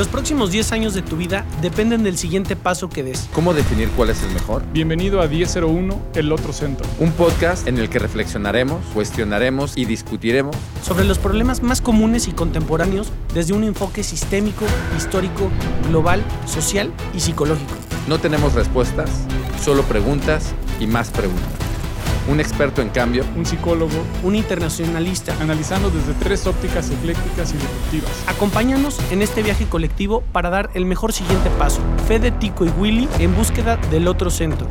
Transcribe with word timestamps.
Los 0.00 0.08
próximos 0.08 0.50
10 0.50 0.72
años 0.72 0.94
de 0.94 1.02
tu 1.02 1.18
vida 1.18 1.44
dependen 1.60 2.02
del 2.02 2.16
siguiente 2.16 2.56
paso 2.56 2.88
que 2.88 3.02
des. 3.02 3.28
¿Cómo 3.34 3.52
definir 3.52 3.90
cuál 3.90 4.08
es 4.08 4.22
el 4.22 4.30
mejor? 4.30 4.62
Bienvenido 4.72 5.20
a 5.20 5.26
1001, 5.26 6.00
el 6.14 6.32
otro 6.32 6.54
centro. 6.54 6.86
Un 6.98 7.12
podcast 7.12 7.68
en 7.68 7.76
el 7.76 7.90
que 7.90 7.98
reflexionaremos, 7.98 8.82
cuestionaremos 8.94 9.76
y 9.76 9.84
discutiremos 9.84 10.56
sobre 10.82 11.04
los 11.04 11.18
problemas 11.18 11.62
más 11.62 11.82
comunes 11.82 12.28
y 12.28 12.32
contemporáneos 12.32 13.12
desde 13.34 13.52
un 13.52 13.62
enfoque 13.62 14.02
sistémico, 14.02 14.64
histórico, 14.96 15.50
global, 15.90 16.24
social 16.46 16.90
y 17.12 17.20
psicológico. 17.20 17.74
No 18.08 18.18
tenemos 18.18 18.54
respuestas, 18.54 19.10
solo 19.62 19.82
preguntas 19.82 20.54
y 20.80 20.86
más 20.86 21.10
preguntas 21.10 21.69
un 22.30 22.38
experto 22.38 22.80
en 22.80 22.90
cambio, 22.90 23.24
un 23.36 23.44
psicólogo, 23.44 24.06
un 24.22 24.36
internacionalista, 24.36 25.36
analizando 25.40 25.90
desde 25.90 26.14
tres 26.14 26.46
ópticas 26.46 26.88
eclécticas 26.88 27.52
y 27.52 27.56
disruptivas. 27.56 28.24
Acompáñanos 28.28 29.00
en 29.10 29.20
este 29.20 29.42
viaje 29.42 29.66
colectivo 29.66 30.22
para 30.32 30.48
dar 30.48 30.70
el 30.74 30.86
mejor 30.86 31.12
siguiente 31.12 31.50
paso. 31.58 31.80
Fede, 32.06 32.30
Tico 32.30 32.64
y 32.64 32.68
Willy 32.68 33.08
en 33.18 33.34
búsqueda 33.34 33.78
del 33.90 34.06
otro 34.06 34.30
centro. 34.30 34.68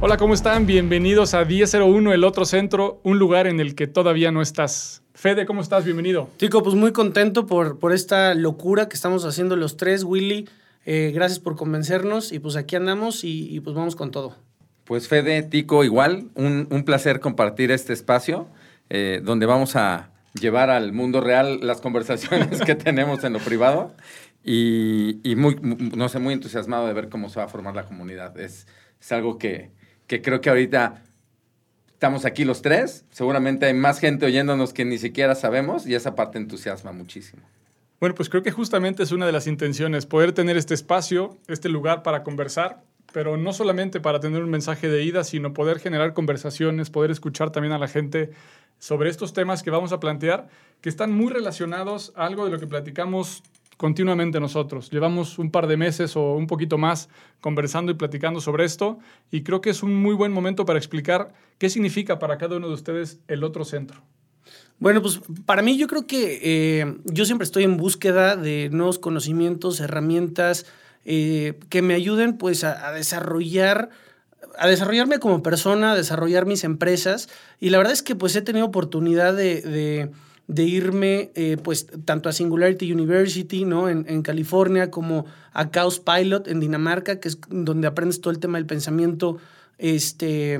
Hola, 0.00 0.16
¿cómo 0.16 0.32
están? 0.32 0.66
Bienvenidos 0.66 1.34
a 1.34 1.44
1001, 1.44 2.14
el 2.14 2.24
otro 2.24 2.46
centro, 2.46 3.00
un 3.04 3.18
lugar 3.18 3.46
en 3.46 3.60
el 3.60 3.74
que 3.74 3.86
todavía 3.86 4.32
no 4.32 4.40
estás. 4.40 5.02
Fede, 5.12 5.44
¿cómo 5.44 5.60
estás? 5.60 5.84
Bienvenido. 5.84 6.30
Tico, 6.38 6.62
pues 6.62 6.74
muy 6.74 6.92
contento 6.92 7.44
por, 7.46 7.78
por 7.78 7.92
esta 7.92 8.34
locura 8.34 8.88
que 8.88 8.96
estamos 8.96 9.26
haciendo 9.26 9.54
los 9.54 9.76
tres, 9.76 10.02
Willy. 10.02 10.48
Eh, 10.84 11.12
gracias 11.14 11.38
por 11.38 11.56
convencernos 11.56 12.32
y 12.32 12.38
pues 12.38 12.56
aquí 12.56 12.76
andamos 12.76 13.24
y, 13.24 13.60
pues 13.60 13.76
vamos 13.76 13.96
con 13.96 14.10
todo. 14.10 14.36
Pues 14.84 15.08
Fede, 15.08 15.42
Tico, 15.42 15.84
igual, 15.84 16.28
un, 16.34 16.66
placer 16.84 17.20
compartir 17.20 17.70
este 17.70 17.92
espacio 17.92 18.48
eh, 18.90 19.20
donde 19.22 19.46
vamos 19.46 19.76
a 19.76 20.10
llevar 20.34 20.70
al 20.70 20.92
mundo 20.92 21.20
real 21.20 21.60
las 21.62 21.80
conversaciones 21.80 22.60
que 22.62 22.74
tenemos 22.74 23.22
en 23.22 23.34
lo 23.34 23.38
privado 23.38 23.94
y, 24.44 25.20
muy, 25.36 25.56
no 25.62 26.08
sé, 26.08 26.18
muy 26.18 26.34
entusiasmado 26.34 26.86
de 26.88 26.92
ver 26.94 27.08
cómo 27.08 27.28
se 27.28 27.38
va 27.38 27.44
a 27.44 27.48
formar 27.48 27.76
la 27.76 27.84
comunidad. 27.84 28.38
Es, 28.38 28.66
es 29.00 29.12
algo 29.12 29.38
que, 29.38 29.70
que 30.08 30.20
creo 30.20 30.40
que 30.40 30.50
ahorita 30.50 31.02
estamos 31.92 32.24
aquí 32.24 32.44
los 32.44 32.62
tres, 32.62 33.04
seguramente 33.12 33.66
hay 33.66 33.74
más 33.74 34.00
gente 34.00 34.26
oyéndonos 34.26 34.72
que 34.72 34.84
ni 34.84 34.98
siquiera 34.98 35.36
sabemos 35.36 35.86
y 35.86 35.94
esa 35.94 36.16
parte 36.16 36.38
entusiasma 36.38 36.90
muchísimo. 36.90 37.42
Bueno, 38.02 38.16
pues 38.16 38.28
creo 38.28 38.42
que 38.42 38.50
justamente 38.50 39.04
es 39.04 39.12
una 39.12 39.26
de 39.26 39.30
las 39.30 39.46
intenciones, 39.46 40.06
poder 40.06 40.32
tener 40.32 40.56
este 40.56 40.74
espacio, 40.74 41.38
este 41.46 41.68
lugar 41.68 42.02
para 42.02 42.24
conversar, 42.24 42.82
pero 43.12 43.36
no 43.36 43.52
solamente 43.52 44.00
para 44.00 44.18
tener 44.18 44.42
un 44.42 44.50
mensaje 44.50 44.88
de 44.88 45.04
ida, 45.04 45.22
sino 45.22 45.52
poder 45.52 45.78
generar 45.78 46.12
conversaciones, 46.12 46.90
poder 46.90 47.12
escuchar 47.12 47.52
también 47.52 47.72
a 47.72 47.78
la 47.78 47.86
gente 47.86 48.32
sobre 48.80 49.08
estos 49.08 49.32
temas 49.34 49.62
que 49.62 49.70
vamos 49.70 49.92
a 49.92 50.00
plantear, 50.00 50.48
que 50.80 50.88
están 50.88 51.12
muy 51.12 51.32
relacionados 51.32 52.12
a 52.16 52.26
algo 52.26 52.44
de 52.44 52.50
lo 52.50 52.58
que 52.58 52.66
platicamos 52.66 53.44
continuamente 53.76 54.40
nosotros. 54.40 54.90
Llevamos 54.90 55.38
un 55.38 55.52
par 55.52 55.68
de 55.68 55.76
meses 55.76 56.16
o 56.16 56.32
un 56.34 56.48
poquito 56.48 56.78
más 56.78 57.08
conversando 57.40 57.92
y 57.92 57.94
platicando 57.94 58.40
sobre 58.40 58.64
esto 58.64 58.98
y 59.30 59.44
creo 59.44 59.60
que 59.60 59.70
es 59.70 59.84
un 59.84 59.94
muy 59.94 60.16
buen 60.16 60.32
momento 60.32 60.64
para 60.64 60.80
explicar 60.80 61.32
qué 61.56 61.70
significa 61.70 62.18
para 62.18 62.36
cada 62.36 62.56
uno 62.56 62.66
de 62.66 62.74
ustedes 62.74 63.20
el 63.28 63.44
otro 63.44 63.64
centro. 63.64 64.02
Bueno, 64.82 65.00
pues 65.00 65.20
para 65.46 65.62
mí 65.62 65.78
yo 65.78 65.86
creo 65.86 66.08
que 66.08 66.40
eh, 66.42 66.96
yo 67.04 67.24
siempre 67.24 67.44
estoy 67.44 67.62
en 67.62 67.76
búsqueda 67.76 68.34
de 68.34 68.68
nuevos 68.72 68.98
conocimientos, 68.98 69.78
herramientas 69.78 70.66
eh, 71.04 71.60
que 71.68 71.82
me 71.82 71.94
ayuden 71.94 72.36
pues 72.36 72.64
a, 72.64 72.90
desarrollar 72.90 73.90
a 74.58 74.66
desarrollarme 74.66 75.20
como 75.20 75.40
persona, 75.40 75.92
a 75.92 75.94
desarrollar 75.94 76.46
mis 76.46 76.64
empresas. 76.64 77.28
Y 77.60 77.70
la 77.70 77.78
verdad 77.78 77.92
es 77.92 78.02
que 78.02 78.16
pues 78.16 78.34
he 78.34 78.42
tenido 78.42 78.66
oportunidad 78.66 79.36
de, 79.36 80.10
irme 80.48 81.30
eh, 81.36 81.58
pues 81.62 81.86
tanto 82.04 82.28
a 82.28 82.32
Singularity 82.32 82.92
University, 82.92 83.64
¿no? 83.64 83.88
En, 83.88 84.22
California, 84.22 84.90
como 84.90 85.26
a 85.52 85.70
Chaos 85.70 86.00
Pilot 86.00 86.48
en 86.48 86.58
Dinamarca, 86.58 87.20
que 87.20 87.28
es 87.28 87.38
donde 87.48 87.86
aprendes 87.86 88.20
todo 88.20 88.32
el 88.32 88.40
tema 88.40 88.58
del 88.58 88.66
pensamiento 88.66 89.38
este, 89.78 90.58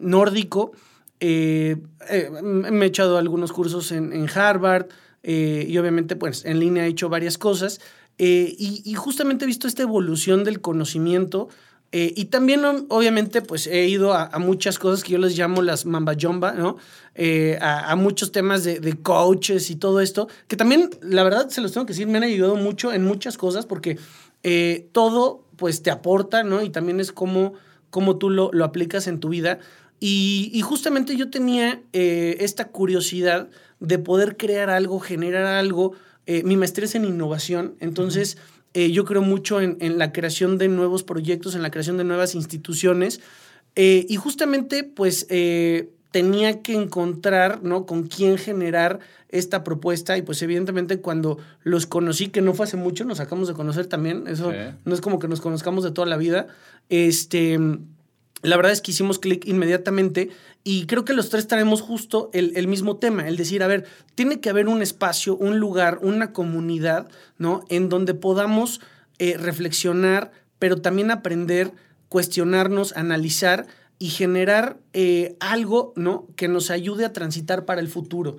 nórdico. 0.00 0.72
Eh, 1.20 1.76
eh, 2.08 2.30
me 2.42 2.86
he 2.86 2.88
echado 2.88 3.18
algunos 3.18 3.52
cursos 3.52 3.92
en, 3.92 4.26
Harvard 4.34 4.86
eh, 5.22 5.66
y 5.68 5.76
obviamente 5.76 6.16
pues 6.16 6.46
en 6.46 6.58
línea 6.58 6.86
he 6.86 6.88
hecho 6.88 7.10
varias 7.10 7.36
cosas 7.36 7.80
y, 8.16 8.94
justamente 8.96 9.44
he 9.44 9.46
visto 9.46 9.66
esta 9.66 9.82
evolución 9.82 10.44
del 10.44 10.60
conocimiento 10.60 11.48
y 11.92 12.26
también 12.26 12.64
obviamente 12.88 13.40
pues 13.42 13.66
he 13.66 13.88
ido 13.88 14.12
a, 14.14 14.38
muchas 14.38 14.78
cosas 14.78 15.02
que 15.02 15.12
yo 15.12 15.18
les 15.18 15.36
llamo 15.36 15.62
las 15.62 15.86
mamba 15.86 16.14
jumba, 16.20 16.52
¿no? 16.52 16.76
A, 17.62 17.96
muchos 17.96 18.30
temas 18.30 18.62
de, 18.62 18.78
de, 18.78 19.00
coaches 19.00 19.70
y 19.70 19.76
todo 19.76 20.00
esto, 20.00 20.28
que 20.48 20.56
también 20.56 20.90
la 21.00 21.22
verdad 21.22 21.48
se 21.48 21.62
los 21.62 21.72
tengo 21.72 21.86
que 21.86 21.94
decir, 21.94 22.06
me 22.08 22.18
han 22.18 22.24
ayudado 22.24 22.56
mucho 22.56 22.92
en 22.92 23.04
muchas 23.04 23.38
cosas 23.38 23.64
porque 23.64 23.98
todo 24.92 25.44
pues 25.56 25.82
te 25.82 25.90
aporta, 25.90 26.42
¿no? 26.42 26.62
Y 26.62 26.68
también 26.68 27.00
es 27.00 27.12
como, 27.12 27.54
como 27.88 28.18
tú 28.18 28.28
lo, 28.28 28.50
lo 28.52 28.66
aplicas 28.66 29.06
en 29.06 29.18
tu 29.18 29.30
vida. 29.30 29.60
Y, 30.02 30.62
justamente 30.62 31.14
yo 31.14 31.28
tenía 31.28 31.82
eh, 31.92 32.38
esta 32.40 32.68
curiosidad 32.68 33.50
de 33.80 33.98
poder 33.98 34.38
crear 34.38 34.70
algo, 34.70 34.98
generar 34.98 35.44
algo. 35.44 35.92
Eh, 36.26 36.42
mi 36.42 36.56
maestría 36.56 36.86
es 36.86 36.94
en 36.94 37.04
innovación, 37.04 37.74
entonces 37.80 38.38
eh, 38.72 38.90
yo 38.92 39.04
creo 39.04 39.20
mucho 39.20 39.60
en, 39.60 39.98
la 39.98 40.12
creación 40.12 40.56
de 40.56 40.68
nuevos 40.68 41.02
proyectos, 41.02 41.54
en 41.54 41.62
la 41.62 41.70
creación 41.70 41.98
de 41.98 42.04
nuevas 42.04 42.34
instituciones. 42.34 43.20
y 43.76 44.16
justamente, 44.16 44.84
pues, 44.84 45.26
tenía 46.10 46.60
que 46.62 46.74
encontrar, 46.74 47.62
¿no? 47.62 47.84
Con 47.86 48.08
quién 48.08 48.38
generar 48.38 49.00
esta 49.28 49.62
propuesta. 49.62 50.16
Y 50.16 50.22
pues, 50.22 50.40
evidentemente, 50.42 51.00
cuando 51.00 51.38
los 51.62 51.86
conocí, 51.86 52.28
que 52.28 52.40
no 52.40 52.54
fue 52.54 52.64
hace 52.64 52.76
mucho, 52.76 53.04
nos 53.04 53.20
acabamos 53.20 53.48
de 53.48 53.54
conocer 53.54 53.86
también. 53.86 54.26
Eso 54.26 54.50
no 54.84 54.94
es 54.94 55.00
como 55.02 55.18
que 55.18 55.28
nos 55.28 55.42
conozcamos 55.42 55.84
de 55.84 55.90
toda 55.90 56.06
la 56.06 56.16
vida. 56.16 56.46
Este 56.88 57.58
la 58.42 58.56
verdad 58.56 58.72
es 58.72 58.80
que 58.80 58.92
hicimos 58.92 59.18
clic 59.18 59.46
inmediatamente 59.46 60.30
y 60.64 60.86
creo 60.86 61.04
que 61.04 61.12
los 61.12 61.28
tres 61.28 61.46
traemos 61.46 61.82
justo 61.82 62.30
el, 62.32 62.68
mismo 62.68 62.96
tema, 62.96 63.28
el 63.28 63.36
decir, 63.36 63.62
a 63.62 63.66
ver, 63.66 63.84
tiene 64.14 64.40
que 64.40 64.50
haber 64.50 64.68
un 64.68 64.82
espacio, 64.82 65.36
un 65.36 65.58
lugar, 65.58 65.98
una 66.02 66.32
comunidad, 66.32 67.08
¿no? 67.38 67.64
En 67.68 67.88
donde 67.88 68.14
podamos 68.14 68.80
eh, 69.18 69.36
reflexionar, 69.38 70.32
pero 70.58 70.80
también 70.80 71.10
aprender, 71.10 71.72
cuestionarnos, 72.08 72.96
analizar 72.96 73.66
y 73.98 74.08
generar 74.08 74.78
eh, 74.92 75.36
algo, 75.40 75.92
¿no? 75.96 76.26
Que 76.36 76.48
nos 76.48 76.70
ayude 76.70 77.04
a 77.04 77.12
transitar 77.12 77.64
para 77.64 77.80
el 77.80 77.88
futuro 77.88 78.38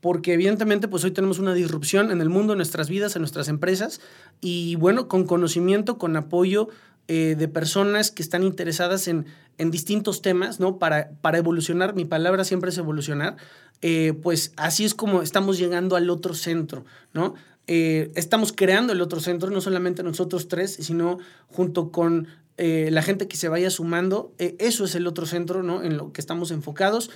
porque 0.00 0.32
evidentemente 0.32 0.88
pues 0.88 1.04
hoy 1.04 1.10
tenemos 1.10 1.38
una 1.38 1.54
disrupción 1.54 2.10
en 2.10 2.20
el 2.20 2.30
mundo, 2.30 2.54
en 2.54 2.56
nuestras 2.56 2.88
vidas, 2.88 3.16
en 3.16 3.22
nuestras 3.22 3.48
empresas 3.48 4.00
y 4.40 4.76
bueno, 4.76 5.08
con 5.08 5.26
conocimiento, 5.26 5.98
con 5.98 6.16
apoyo 6.16 6.68
eh, 7.08 7.34
de 7.38 7.48
personas 7.48 8.10
que 8.10 8.22
están 8.22 8.42
interesadas 8.42 9.08
en, 9.08 9.26
en 9.58 9.70
distintos 9.70 10.22
temas, 10.22 10.60
¿no? 10.60 10.78
Para, 10.78 11.10
para, 11.20 11.38
evolucionar, 11.38 11.94
mi 11.94 12.04
palabra 12.04 12.44
siempre 12.44 12.70
es 12.70 12.78
evolucionar, 12.78 13.36
eh, 13.82 14.14
pues 14.22 14.52
así 14.56 14.84
es 14.84 14.94
como 14.94 15.22
estamos 15.22 15.58
llegando 15.58 15.96
al 15.96 16.08
otro 16.10 16.34
centro, 16.34 16.84
¿no? 17.12 17.34
Eh, 17.66 18.10
estamos 18.14 18.52
creando 18.52 18.92
el 18.92 19.00
otro 19.00 19.20
centro, 19.20 19.50
no 19.50 19.60
solamente 19.60 20.02
nosotros 20.02 20.48
tres, 20.48 20.74
sino 20.80 21.18
junto 21.48 21.92
con 21.92 22.26
la 22.62 23.02
gente 23.02 23.26
que 23.26 23.38
se 23.38 23.48
vaya 23.48 23.70
sumando, 23.70 24.34
eso 24.36 24.84
es 24.84 24.94
el 24.94 25.06
otro 25.06 25.24
centro 25.24 25.62
¿no? 25.62 25.82
en 25.82 25.96
lo 25.96 26.12
que 26.12 26.20
estamos 26.20 26.50
enfocados. 26.50 27.10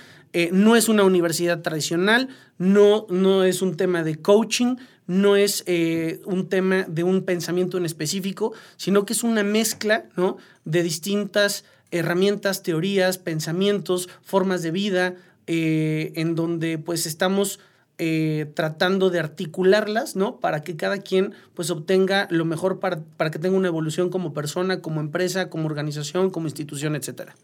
no 0.51 0.75
es 0.75 0.89
una 0.89 1.03
universidad 1.03 1.61
tradicional, 1.61 2.29
no, 2.57 3.05
no 3.09 3.43
es 3.43 3.61
un 3.61 3.77
tema 3.77 4.03
de 4.03 4.15
coaching, 4.15 4.77
no 5.07 5.35
es 5.35 5.63
eh, 5.67 6.21
un 6.25 6.49
tema 6.49 6.85
de 6.87 7.03
un 7.03 7.23
pensamiento 7.23 7.77
en 7.77 7.85
específico, 7.85 8.53
sino 8.77 9.05
que 9.05 9.13
es 9.13 9.23
una 9.23 9.43
mezcla 9.43 10.05
¿no? 10.15 10.37
de 10.63 10.83
distintas 10.83 11.63
herramientas, 11.91 12.63
teorías, 12.63 13.17
pensamientos, 13.17 14.09
formas 14.23 14.63
de 14.63 14.71
vida, 14.71 15.15
eh, 15.47 16.11
en 16.15 16.35
donde 16.35 16.77
pues 16.77 17.05
estamos 17.05 17.59
eh, 17.97 18.51
tratando 18.55 19.09
de 19.09 19.19
articularlas, 19.19 20.15
¿no? 20.15 20.39
Para 20.39 20.61
que 20.63 20.75
cada 20.75 20.97
quien 20.97 21.33
pues 21.53 21.69
obtenga 21.69 22.27
lo 22.29 22.43
mejor 22.43 22.79
para, 22.79 22.99
para 23.17 23.31
que 23.31 23.39
tenga 23.39 23.55
una 23.55 23.69
evolución 23.69 24.09
como 24.09 24.33
persona, 24.33 24.81
como 24.81 24.99
empresa, 24.99 25.49
como 25.49 25.65
organización, 25.67 26.29
como 26.29 26.47
institución, 26.47 26.95
etcétera. 26.95 27.35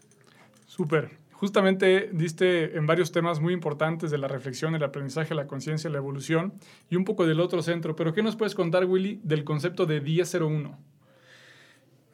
Súper. 0.66 1.10
Justamente 1.32 2.10
diste 2.12 2.76
en 2.76 2.86
varios 2.86 3.12
temas 3.12 3.40
muy 3.40 3.52
importantes 3.52 4.10
de 4.10 4.18
la 4.18 4.28
reflexión, 4.28 4.74
el 4.74 4.84
aprendizaje, 4.84 5.34
la 5.34 5.46
conciencia, 5.46 5.90
la 5.90 5.98
evolución 5.98 6.52
y 6.88 6.96
un 6.96 7.04
poco 7.04 7.26
del 7.26 7.40
otro 7.40 7.62
centro. 7.62 7.96
Pero 7.96 8.12
¿qué 8.12 8.22
nos 8.22 8.36
puedes 8.36 8.54
contar, 8.54 8.84
Willy, 8.84 9.20
del 9.24 9.44
concepto 9.44 9.86
de 9.86 10.00
1001? 10.00 10.78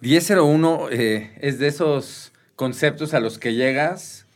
1001 0.01 0.91
eh, 0.91 1.37
es 1.41 1.59
de 1.59 1.67
esos 1.67 2.33
conceptos 2.57 3.15
a 3.15 3.21
los 3.21 3.39
que 3.39 3.55
llegas 3.55 4.27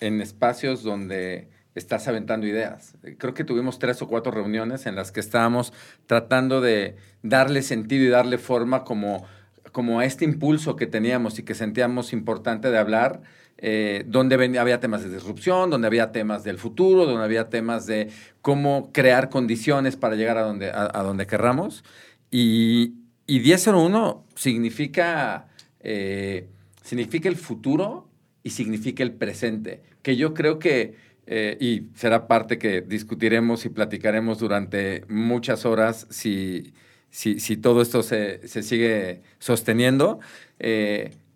en 0.00 0.20
espacios 0.20 0.82
donde 0.82 1.48
estás 1.74 2.08
aventando 2.08 2.46
ideas. 2.46 2.94
Creo 3.18 3.34
que 3.34 3.44
tuvimos 3.44 3.78
tres 3.78 4.02
o 4.02 4.08
cuatro 4.08 4.32
reuniones 4.32 4.86
en 4.86 4.96
las 4.96 5.12
que 5.12 5.20
estábamos 5.20 5.72
tratando 6.06 6.60
de 6.60 6.96
darle 7.22 7.62
sentido 7.62 8.04
y 8.04 8.08
darle 8.08 8.38
forma 8.38 8.84
como 8.84 9.26
como 9.72 10.00
a 10.00 10.04
este 10.04 10.24
impulso 10.24 10.76
que 10.76 10.86
teníamos 10.86 11.38
y 11.38 11.42
que 11.42 11.54
sentíamos 11.54 12.12
importante 12.12 12.70
de 12.70 12.78
hablar, 12.78 13.20
eh, 13.58 14.04
donde 14.06 14.34
había 14.58 14.80
temas 14.80 15.02
de 15.02 15.10
disrupción, 15.10 15.70
donde 15.70 15.86
había 15.86 16.12
temas 16.12 16.44
del 16.44 16.58
futuro, 16.58 17.06
donde 17.06 17.24
había 17.24 17.48
temas 17.48 17.86
de 17.86 18.08
cómo 18.40 18.90
crear 18.92 19.28
condiciones 19.28 19.96
para 19.96 20.16
llegar 20.16 20.38
a 20.38 20.42
donde, 20.42 20.70
a, 20.70 21.02
donde 21.02 21.26
querramos. 21.26 21.84
Y, 22.30 22.94
y 23.26 23.40
1001 23.40 24.24
significa, 24.34 25.48
eh, 25.80 26.48
significa 26.82 27.28
el 27.28 27.36
futuro 27.36 28.08
y 28.42 28.50
significa 28.50 29.02
el 29.02 29.12
presente, 29.12 29.82
que 30.02 30.16
yo 30.16 30.34
creo 30.34 30.58
que, 30.58 30.96
eh, 31.28 31.56
y 31.60 31.88
será 31.94 32.26
parte 32.26 32.58
que 32.58 32.80
discutiremos 32.80 33.64
y 33.64 33.68
platicaremos 33.68 34.38
durante 34.38 35.04
muchas 35.08 35.66
horas 35.66 36.06
si, 36.10 36.72
si, 37.10 37.38
si 37.38 37.56
todo 37.56 37.82
esto 37.82 38.02
se, 38.02 38.48
se 38.48 38.62
sigue 38.62 39.22
sosteniendo. 39.38 40.20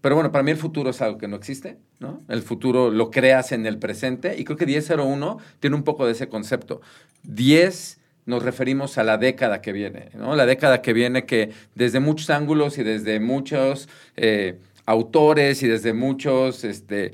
Pero 0.03 0.17
bueno, 0.17 0.33
para 0.33 0.43
mí 0.43 0.51
el 0.51 0.57
futuro 0.57 0.91
es 0.91 1.01
algo 1.01 1.17
que 1.17 1.29
no 1.29 1.37
existe, 1.37 1.79
¿no? 2.01 2.21
El 2.29 2.43
futuro 2.43 2.91
lo 2.91 3.11
creas 3.13 3.53
en 3.53 3.67
el 3.67 3.79
presente 3.79 4.35
y 4.37 4.45
creo 4.45 4.59
que 4.59 4.67
1001 4.67 5.39
tiene 5.61 5.77
un 5.77 5.85
poco 5.85 6.05
de 6.07 6.13
ese 6.13 6.29
concepto. 6.29 6.81
10 7.23 8.01
nos 8.27 8.43
referimos 8.43 8.99
a 8.99 9.05
la 9.05 9.17
década 9.17 9.63
que 9.63 9.73
viene, 9.73 10.11
¿no? 10.15 10.35
La 10.35 10.45
década 10.45 10.83
que 10.83 10.93
viene 10.93 11.25
que 11.25 11.51
desde 11.77 12.01
muchos 12.01 12.31
ángulos 12.31 12.79
y 12.79 12.83
desde 12.83 13.21
muchos 13.21 13.89
eh, 14.17 14.59
autores 14.87 15.63
y 15.63 15.69
desde 15.69 15.93
muchos 15.93 16.65
este, 16.65 17.13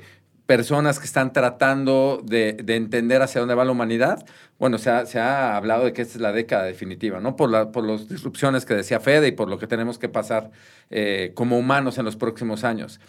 personas 0.49 0.97
que 0.97 1.05
están 1.05 1.31
tratando 1.31 2.23
de, 2.25 2.57
entender 2.69 3.21
hacia 3.21 3.39
dónde 3.39 3.53
va 3.53 3.65
la 3.65 3.71
humanidad, 3.71 4.25
bueno, 4.57 4.79
se 4.79 4.89
ha, 4.89 5.55
hablado 5.55 5.85
de 5.85 5.93
que 5.93 6.01
esta 6.01 6.15
es 6.15 6.21
la 6.21 6.31
década 6.31 6.63
definitiva, 6.63 7.19
¿no? 7.19 7.35
Por, 7.35 7.51
la, 7.51 7.71
por 7.71 7.85
las 7.85 8.09
disrupciones 8.09 8.65
que 8.65 8.73
decía 8.73 8.99
Fede 8.99 9.27
y 9.27 9.31
por 9.31 9.47
lo 9.47 9.59
que 9.59 9.67
tenemos 9.67 9.99
que 9.99 10.09
pasar 10.09 10.49
eh, 10.89 11.33
como 11.35 11.59
humanos 11.59 11.99
en 11.99 12.05
los 12.05 12.15
próximos 12.15 12.63
años. 12.63 12.99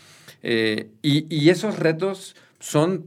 Eh, 0.42 0.90
y, 1.00 1.48
esos 1.48 1.78
retos 1.78 2.37
son 2.58 3.06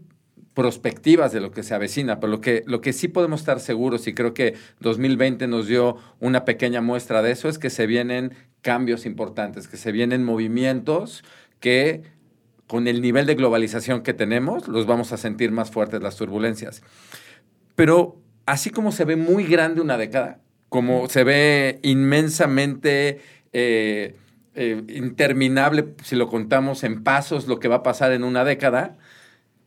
prospectivas 0.56 1.32
de 1.32 1.40
lo 1.40 1.52
que 1.52 1.62
se 1.62 1.76
avecina, 1.76 2.20
pero 2.20 2.42
lo 2.66 2.82
que 2.82 2.94
sí 2.94 3.10
podemos 3.10 3.42
estar 3.42 3.60
seguros, 3.60 4.08
y 4.08 4.16
creo 4.16 4.34
que 4.34 4.56
2020 4.80 5.46
nos 5.46 5.68
dio 5.68 5.98
una 6.20 6.44
pequeña 6.44 6.82
muestra 6.82 7.22
de 7.22 7.30
eso, 7.30 7.50
es 7.50 7.60
que 7.60 7.70
se 7.70 7.86
vienen 7.86 8.34
cambios 8.64 9.06
importantes, 9.06 9.68
que 9.68 9.78
se 9.78 9.92
vienen 9.92 10.24
movimientos 10.24 11.24
que 11.60 12.02
con 12.74 12.88
el 12.88 13.04
nivel 13.04 13.28
de 13.28 13.36
globalización 13.36 14.02
que 14.02 14.16
tenemos, 14.16 14.68
los 14.68 14.88
vamos 14.88 15.12
a 15.12 15.18
sentir 15.18 15.52
más 15.52 15.70
fuertes 15.70 16.02
las 16.02 16.16
turbulencias. 16.16 16.82
Pero 17.76 18.20
así 18.48 18.72
como 18.72 18.92
se 18.92 19.06
ve 19.06 19.16
muy 19.16 19.44
grande 19.44 19.80
una 19.80 19.96
década, 19.96 20.40
como 20.70 21.08
se 21.08 21.24
ve 21.24 21.80
inmensamente 21.84 23.22
eh, 23.52 24.16
eh, 24.56 24.84
interminable, 24.90 25.94
si 26.04 26.16
lo 26.16 26.28
contamos 26.28 26.84
en 26.84 27.04
pasos, 27.04 27.48
lo 27.48 27.60
que 27.60 27.68
va 27.68 27.76
a 27.76 27.84
pasar 27.84 28.12
en 28.12 28.24
una 28.24 28.44
década, 28.44 28.98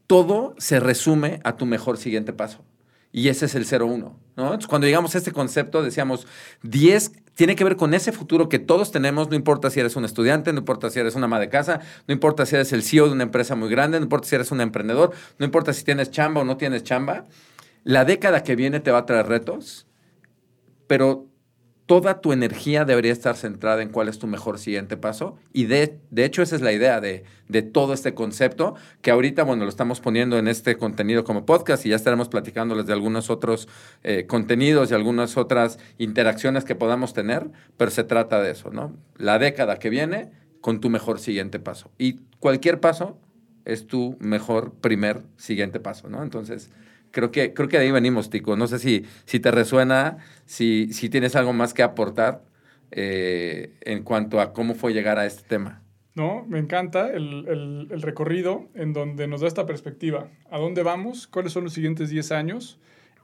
todo 0.09 0.57
se 0.59 0.81
resume 0.81 1.39
a 1.45 1.57
tu 1.57 1.65
mejor 1.65 1.99
siguiente 1.99 2.33
paso. 2.33 2.65
Y 3.13 3.29
ese 3.29 3.47
es 3.47 3.55
el 3.55 3.67
0-1. 3.67 4.17
¿no? 4.35 4.59
cuando 4.69 4.89
llegamos 4.89 5.15
a 5.15 5.19
este 5.19 5.31
concepto, 5.31 5.85
decíamos 5.85 6.27
10 6.65 7.13
tiene 7.37 7.55
que 7.55 7.65
ver 7.65 7.77
con 7.77 7.93
ese 7.93 8.13
futuro 8.13 8.49
que 8.49 8.59
todos 8.59 8.91
tenemos, 8.91 9.29
no 9.29 9.37
importa 9.37 9.71
si 9.71 9.79
eres 9.79 9.95
un 9.95 10.07
estudiante, 10.07 10.53
no 10.55 10.61
importa 10.61 10.89
si 10.89 10.99
eres 10.99 11.15
una 11.15 11.27
ama 11.27 11.39
de 11.39 11.51
casa, 11.51 11.81
no 12.09 12.15
importa 12.15 12.47
si 12.47 12.57
eres 12.57 12.73
el 12.73 12.83
CEO 12.83 13.07
de 13.07 13.13
una 13.13 13.25
empresa 13.25 13.55
muy 13.55 13.69
grande, 13.69 14.01
no 14.01 14.05
importa 14.05 14.27
si 14.27 14.35
eres 14.35 14.51
un 14.51 14.63
emprendedor, 14.63 15.13
no 15.39 15.45
importa 15.45 15.75
si 15.75 15.85
tienes 15.85 16.11
chamba 16.11 16.41
o 16.41 16.45
no 16.45 16.57
tienes 16.57 16.83
chamba. 16.83 17.27
La 17.85 18.07
década 18.07 18.43
que 18.43 18.57
viene 18.57 18.81
te 18.81 18.91
va 18.91 18.99
a 18.99 19.07
traer 19.07 19.27
retos, 19.29 19.87
pero 20.87 21.26
toda 21.87 22.21
tu 22.21 22.33
energía 22.33 22.85
debería 22.85 23.13
estar 23.13 23.37
centrada 23.37 23.81
en 23.81 23.91
cuál 23.91 24.09
es 24.09 24.19
tu 24.19 24.27
mejor 24.27 24.59
siguiente 24.59 24.97
paso. 24.97 25.37
Y 25.53 25.67
de, 25.67 26.01
de 26.11 26.25
hecho 26.25 26.43
esa 26.43 26.57
es 26.57 26.63
la 26.63 26.73
idea 26.73 27.01
de, 27.01 27.25
de, 27.49 27.63
todo 27.63 27.95
este 27.95 28.13
concepto, 28.13 28.75
que 29.03 29.13
ahorita, 29.13 29.45
bueno, 29.45 29.65
lo 29.65 29.71
estamos 29.71 30.01
poniendo 30.01 30.37
en 30.37 30.49
este 30.49 30.77
contenido 30.77 31.23
como 31.23 31.47
podcast 31.47 31.87
y 31.87 31.91
ya 31.91 31.97
estaremos 31.97 32.29
platicándoles 32.29 32.87
de 32.87 32.93
algunos 32.93 33.31
otros 33.31 33.69
eh, 34.03 34.27
contenidos 34.27 34.91
y 34.91 34.95
algunas 34.95 35.37
otras 35.37 35.79
interacciones 35.97 36.65
que 36.65 36.75
podamos 36.75 37.15
tener, 37.15 37.51
pero 37.77 37.93
se 37.93 38.03
trata 38.03 38.43
de 38.43 38.51
eso, 38.51 38.71
¿no? 38.71 38.97
La 39.17 39.39
década 39.39 39.79
que 39.79 39.89
viene 39.89 40.33
con 40.61 40.81
tu 40.81 40.91
mejor 40.91 41.21
siguiente 41.21 41.61
paso. 41.61 41.93
Y 41.99 42.19
cualquier 42.41 42.81
paso 42.81 43.21
es 43.65 43.87
tu 43.87 44.17
mejor 44.19 44.75
primer 44.75 45.23
siguiente 45.37 45.79
paso, 45.79 46.09
¿no? 46.09 46.23
Entonces 46.23 46.71
creo 47.17 47.31
que, 47.31 47.55
creo 47.55 47.67
que 47.67 47.79
de 47.79 47.85
ahí 47.85 47.91
venimos, 47.91 48.29
Tico. 48.29 48.57
No 48.57 48.67
sé 48.67 48.79
si, 48.79 49.07
si 49.25 49.41
te 49.41 49.51
resuena, 49.51 50.19
si, 50.45 50.93
si 50.93 51.09
tienes 51.09 51.35
algo 51.35 51.55
más 51.55 51.73
que 51.73 51.83
aportar 51.83 52.45
eh, 52.91 53.73
en 53.81 54.03
cuanto 54.03 54.39
a 54.39 54.53
cómo 54.53 54.75
fue 54.75 54.93
llegar 54.93 55.19
a 55.19 55.25
este 55.25 55.43
tema. 55.49 55.81
No, 56.15 56.45
me 56.47 56.59
encanta 56.59 57.11
el, 57.11 57.89
el, 57.91 58.03
recorrido 58.03 58.69
en 58.75 58.93
donde 58.93 59.27
nos 59.29 59.41
da 59.41 59.49
esta 59.49 59.65
perspectiva. 59.65 60.29
¿A 60.51 60.59
dónde 60.59 60.83
vamos? 60.83 61.27
¿Cuáles 61.27 61.53
son 61.53 61.65
los 61.65 61.73
siguientes 61.73 62.11
10 62.11 62.33
años? 62.33 62.79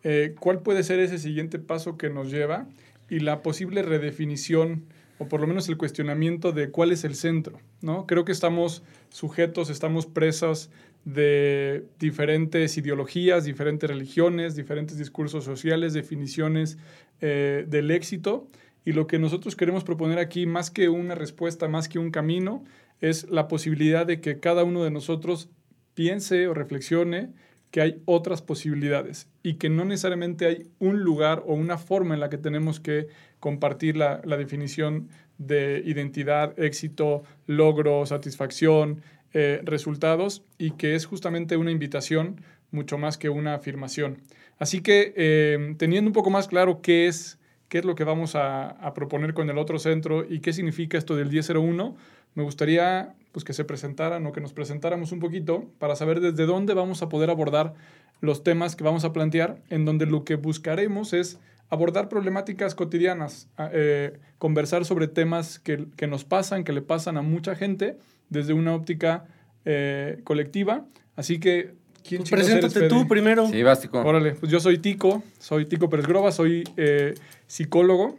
Eh, 0.05 0.35
¿Cuál 0.41 0.61
puede 0.61 0.85
ser 0.85 0.99
ese 0.99 1.19
siguiente 1.19 1.59
paso 1.59 1.99
que 1.99 2.09
nos 2.09 2.31
lleva? 2.31 2.67
Y 3.11 3.21
la 3.21 3.43
posible 3.43 3.83
redefinición 3.83 4.87
o 5.19 5.29
por 5.29 5.43
lo 5.43 5.47
menos 5.47 5.69
el 5.69 5.77
cuestionamiento 5.77 6.53
de 6.53 6.71
cuál 6.71 6.93
es 6.93 7.05
el 7.05 7.15
centro, 7.15 7.61
¿no? 7.83 8.06
Creo 8.06 8.25
que 8.25 8.33
estamos 8.33 8.83
sujetos, 9.11 9.69
estamos 9.69 10.06
presos 10.06 10.71
de 11.05 11.87
diferentes 11.99 12.77
ideologías, 12.79 13.45
diferentes 13.45 13.89
religiones, 13.89 14.55
diferentes 14.55 14.99
discursos 14.99 15.45
sociales, 15.45 15.95
definiciones 15.95 16.79
eh, 17.21 17.65
del 17.69 17.91
éxito. 17.91 18.49
Y 18.85 18.93
lo 18.93 19.07
que 19.07 19.19
nosotros 19.19 19.57
queremos 19.57 19.85
proponer 19.85 20.19
aquí, 20.19 20.47
más 20.47 20.71
que 20.71 20.89
una 20.89 21.15
respuesta, 21.15 21.69
más 21.69 21.89
que 21.89 21.99
un 21.99 22.11
camino, 22.11 22.65
es 23.01 23.29
la 23.31 23.49
posibilidad 23.49 24.07
de 24.07 24.21
que 24.21 24.41
cada 24.41 24.65
uno 24.65 24.85
de 24.85 24.91
nosotros 24.91 25.49
piense 25.95 26.47
o 26.49 26.55
reflexione 26.55 27.31
que 27.71 27.81
hay 27.81 28.03
otras 28.05 28.43
posibilidades 28.43 29.29
y 29.43 29.55
que 29.55 29.71
no 29.71 29.85
necesariamente 29.85 30.47
hay 30.47 30.71
un 30.79 31.01
lugar 31.01 31.43
o 31.47 31.55
una 31.55 31.79
forma 31.79 32.15
en 32.15 32.21
la 32.21 32.29
que 32.29 32.39
tenemos 32.39 32.81
que 32.81 33.09
compartir 33.41 33.97
la, 33.97 34.21
la 34.25 34.37
definición 34.37 35.09
de 35.39 35.83
identidad, 35.85 36.59
éxito, 36.59 37.25
logro, 37.47 38.05
satisfacción, 38.05 39.03
eh, 39.34 39.61
resultados 39.64 40.43
y 40.58 40.73
que 40.73 40.94
es 40.94 41.06
justamente 41.06 41.56
una 41.56 41.70
invitación 41.70 42.40
mucho 42.70 42.99
más 42.99 43.19
que 43.19 43.29
una 43.29 43.55
afirmación. 43.55 44.19
Así 44.58 44.81
que 44.81 45.12
eh, 45.17 45.75
teniendo 45.79 46.08
un 46.08 46.12
poco 46.12 46.31
más 46.31 46.49
claro 46.49 46.82
qué 46.82 47.06
es, 47.06 47.38
qué 47.69 47.79
es 47.79 47.84
lo 47.84 47.94
que 47.94 48.05
vamos 48.05 48.34
a, 48.34 48.93
proponer 48.94 49.34
con 49.34 49.49
el 49.49 49.58
otro 49.58 49.79
centro 49.79 50.25
y 50.29 50.40
qué 50.40 50.52
significa 50.52 50.99
esto 50.99 51.17
del 51.17 51.31
1001, 51.31 51.96
me 52.34 52.43
gustaría 52.43 53.14
pues, 53.32 53.44
que 53.44 53.52
se 53.52 53.64
presentaran 53.64 54.26
o 54.26 54.32
que 54.32 54.40
nos 54.40 54.52
presentáramos 54.52 55.12
un 55.12 55.20
poquito 55.20 55.64
para 55.79 55.96
saber 55.96 56.20
desde 56.20 56.46
dónde 56.46 56.75
vamos 56.75 57.03
a 57.03 57.08
poder 57.08 57.31
abordar 57.31 57.74
los 58.20 58.44
temas 58.44 58.77
que 58.77 58.84
vamos 58.84 59.05
a 59.05 59.12
plantear, 59.12 59.60
en 59.69 59.84
donde 59.84 60.06
lo 60.06 60.24
que 60.24 60.36
buscaremos 60.36 61.12
es 61.12 61.39
abordar 61.70 62.08
problemáticas 62.08 62.74
cotidianas, 62.74 63.48
eh, 63.72 64.19
conversar 64.39 64.84
sobre 64.84 65.08
temas 65.08 65.58
que, 65.58 65.86
que, 65.96 66.06
nos 66.06 66.24
pasan, 66.24 66.65
que 66.65 66.72
le 66.72 66.82
pasan 66.82 67.17
a 67.17 67.22
mucha 67.22 67.56
gente 67.56 67.96
desde 68.32 68.53
una 68.55 68.74
óptica 68.74 69.27
eh, 69.65 70.20
colectiva. 70.24 70.86
Así 71.15 71.39
que, 71.39 71.74
¿quién 72.06 72.22
pues 72.22 72.31
Preséntate 72.31 72.89
tú 72.89 73.06
primero. 73.06 73.46
Sí, 73.46 73.62
básico. 73.62 74.01
Órale, 74.01 74.32
pues 74.32 74.51
yo 74.51 74.58
soy 74.58 74.79
Tico, 74.79 75.22
soy 75.39 75.67
Tico 75.67 75.89
Pérez 75.89 76.06
Groba, 76.06 76.32
soy 76.32 76.65
eh, 76.77 77.15
psicólogo. 77.46 78.19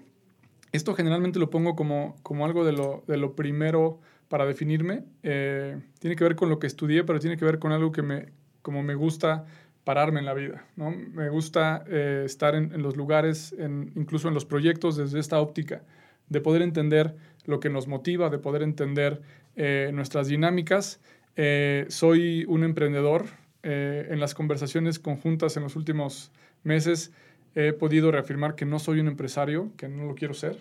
Esto 0.72 0.93
generalmente 0.96 1.39
lo 1.39 1.50
pongo 1.50 1.75
como, 1.75 2.15
como 2.24 2.46
algo 2.46 2.63
de 2.63 2.72
lo, 2.72 3.03
de 3.08 3.17
lo 3.17 3.36
primero 3.36 4.00
para 4.29 4.46
definirme. 4.46 5.03
Eh, 5.24 5.77
tiene 6.00 6.15
que 6.15 6.24
ver 6.24 6.36
con 6.36 6.50
lo 6.50 6.60
que 6.60 6.67
estudié, 6.67 7.03
pero 7.03 7.20
tiene 7.20 7.38
que 7.38 7.46
ver 7.46 7.60
con 7.60 7.72
algo 7.72 7.91
que 7.91 8.01
me, 8.03 8.27
como 8.62 8.82
me 8.84 8.96
gusta 8.96 9.46
pararme 9.84 10.20
en 10.20 10.25
la 10.25 10.34
vida. 10.34 10.65
¿no? 10.75 10.91
Me 10.91 11.29
gusta 11.29 11.84
estar 12.25 12.55
en, 12.55 12.74
en, 12.74 12.82
los 12.82 12.96
lugares, 12.96 13.53
en, 13.58 13.91
incluso 13.96 14.27
en 14.27 14.34
los 14.34 14.46
proyectos, 14.46 14.96
desde 14.96 15.20
esta 15.20 15.39
óptica, 15.39 15.84
de 16.29 16.39
poder 16.39 16.62
entender 16.62 17.15
lo 17.46 17.60
que 17.60 17.70
nos 17.70 17.88
motiva, 17.88 18.29
de 18.29 18.39
poder 18.39 18.63
entender 18.63 19.22
eh, 19.55 19.91
nuestras 19.93 20.27
dinámicas. 20.27 21.00
Eh, 21.36 21.86
soy 21.89 22.45
un 22.48 22.63
emprendedor. 22.63 23.25
Eh, 23.63 24.07
en 24.12 24.19
las 24.19 24.33
conversaciones 24.33 25.00
conjuntas 25.00 25.55
en 25.55 25.63
los 25.63 25.75
últimos 25.75 26.31
meses 26.63 27.12
he 27.55 27.72
podido 27.72 28.12
reafirmar 28.12 28.55
que 28.55 28.65
no 28.65 28.79
soy 28.79 29.00
un 29.00 29.07
empresario, 29.07 29.72
que 29.77 29.88
no 29.88 30.05
lo 30.05 30.15
quiero 30.15 30.33
ser, 30.33 30.57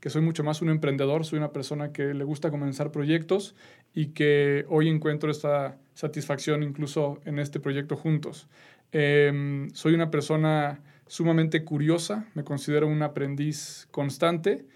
que 0.00 0.10
soy 0.10 0.22
mucho 0.22 0.42
más 0.42 0.60
un 0.60 0.68
emprendedor, 0.68 1.24
soy 1.24 1.38
una 1.38 1.52
persona 1.52 1.92
que 1.92 2.12
le 2.14 2.24
gusta 2.24 2.50
comenzar 2.50 2.90
proyectos 2.90 3.54
y 3.94 4.06
que 4.08 4.66
hoy 4.68 4.88
encuentro 4.88 5.30
esta 5.30 5.78
satisfacción 5.94 6.62
incluso 6.62 7.20
en 7.24 7.38
este 7.38 7.60
proyecto 7.60 7.96
juntos. 7.96 8.48
Em, 8.90 9.70
soy 9.70 9.94
una 9.94 10.10
persona 10.10 10.80
sumamente 11.06 11.64
curiosa, 11.64 12.26
me 12.34 12.42
considero 12.42 12.88
un 12.88 13.02
aprendiz 13.02 13.86
constante 13.90 14.66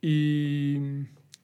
y 0.00 0.78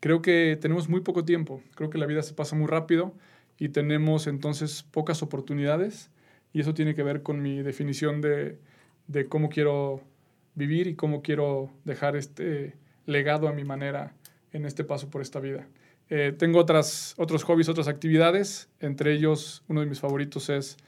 creo 0.02 0.20
que 0.20 0.58
tenemos 0.60 0.88
muy 0.88 1.00
poco 1.00 1.24
tiempo, 1.24 1.62
creo 1.76 1.88
que 1.88 1.96
la 1.96 2.06
vida 2.06 2.24
se 2.24 2.34
pasa 2.34 2.56
muy 2.56 2.66
rápido 2.66 3.14
y 3.56 3.68
tenemos 3.68 4.26
entonces 4.26 4.82
pocas 4.82 5.22
oportunidades 5.22 6.10
y 6.52 6.60
eso 6.60 6.74
tiene 6.74 6.96
que 6.96 7.04
ver 7.04 7.22
con 7.22 7.40
mi 7.40 7.62
definición 7.62 8.20
de, 8.20 8.58
de 9.06 9.28
cómo 9.28 9.48
quiero 9.48 10.02
vivir 10.56 10.88
y 10.88 10.96
cómo 10.96 11.22
quiero 11.22 11.70
dejar 11.84 12.16
este 12.16 12.74
legado 13.06 13.46
a 13.46 13.52
mi 13.52 13.62
manera 13.62 14.12
en 14.52 14.66
este 14.66 14.82
paso 14.82 15.08
por 15.08 15.22
esta 15.22 15.38
vida. 15.38 15.68
Eh, 16.10 16.34
tengo 16.36 16.58
otras, 16.58 17.14
otros 17.16 17.44
hobbies, 17.44 17.68
otras 17.68 17.86
actividades. 17.86 18.68
Entre 18.80 19.12
ellos, 19.12 19.62
uno 19.68 19.82
de 19.82 19.86
mis 19.86 20.00
favoritos 20.00 20.50
es 20.50 20.78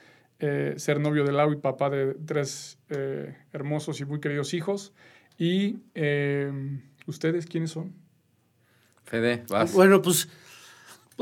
eh, 0.40 0.74
ser 0.76 0.98
novio 0.98 1.22
de 1.22 1.30
Lau 1.30 1.52
y 1.52 1.56
papá 1.56 1.88
de 1.88 2.14
tres 2.26 2.78
eh, 2.90 3.36
hermosos 3.52 4.00
y 4.00 4.04
muy 4.06 4.18
queridos 4.18 4.54
hijos. 4.54 4.92
¿Y 5.38 5.78
ustedes 7.06 7.46
quiénes 7.46 7.70
son? 7.70 7.94
Fede, 9.04 9.44
vas. 9.48 9.72
Bueno, 9.72 10.02
pues 10.02 10.28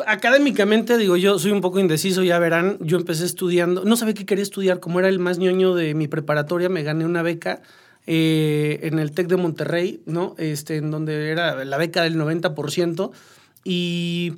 académicamente, 0.06 0.96
digo, 0.96 1.16
yo 1.16 1.38
soy 1.38 1.52
un 1.52 1.60
poco 1.60 1.78
indeciso, 1.78 2.22
ya 2.22 2.38
verán. 2.38 2.78
Yo 2.80 2.96
empecé 2.96 3.24
estudiando, 3.24 3.84
no 3.84 3.96
sabía 3.96 4.14
qué 4.14 4.24
quería 4.24 4.42
estudiar, 4.42 4.80
como 4.80 4.98
era 4.98 5.08
el 5.08 5.18
más 5.18 5.38
ñoño 5.38 5.74
de 5.74 5.94
mi 5.94 6.08
preparatoria, 6.08 6.68
me 6.68 6.82
gané 6.82 7.04
una 7.04 7.22
beca. 7.22 7.62
en 8.06 8.98
el 8.98 9.12
TEC 9.12 9.28
de 9.28 9.36
Monterrey, 9.36 10.02
¿no? 10.06 10.34
Este, 10.38 10.76
en 10.76 10.90
donde 10.90 11.30
era 11.30 11.64
la 11.64 11.76
beca 11.76 12.02
del 12.02 12.16
90% 12.16 13.12
y 13.64 14.32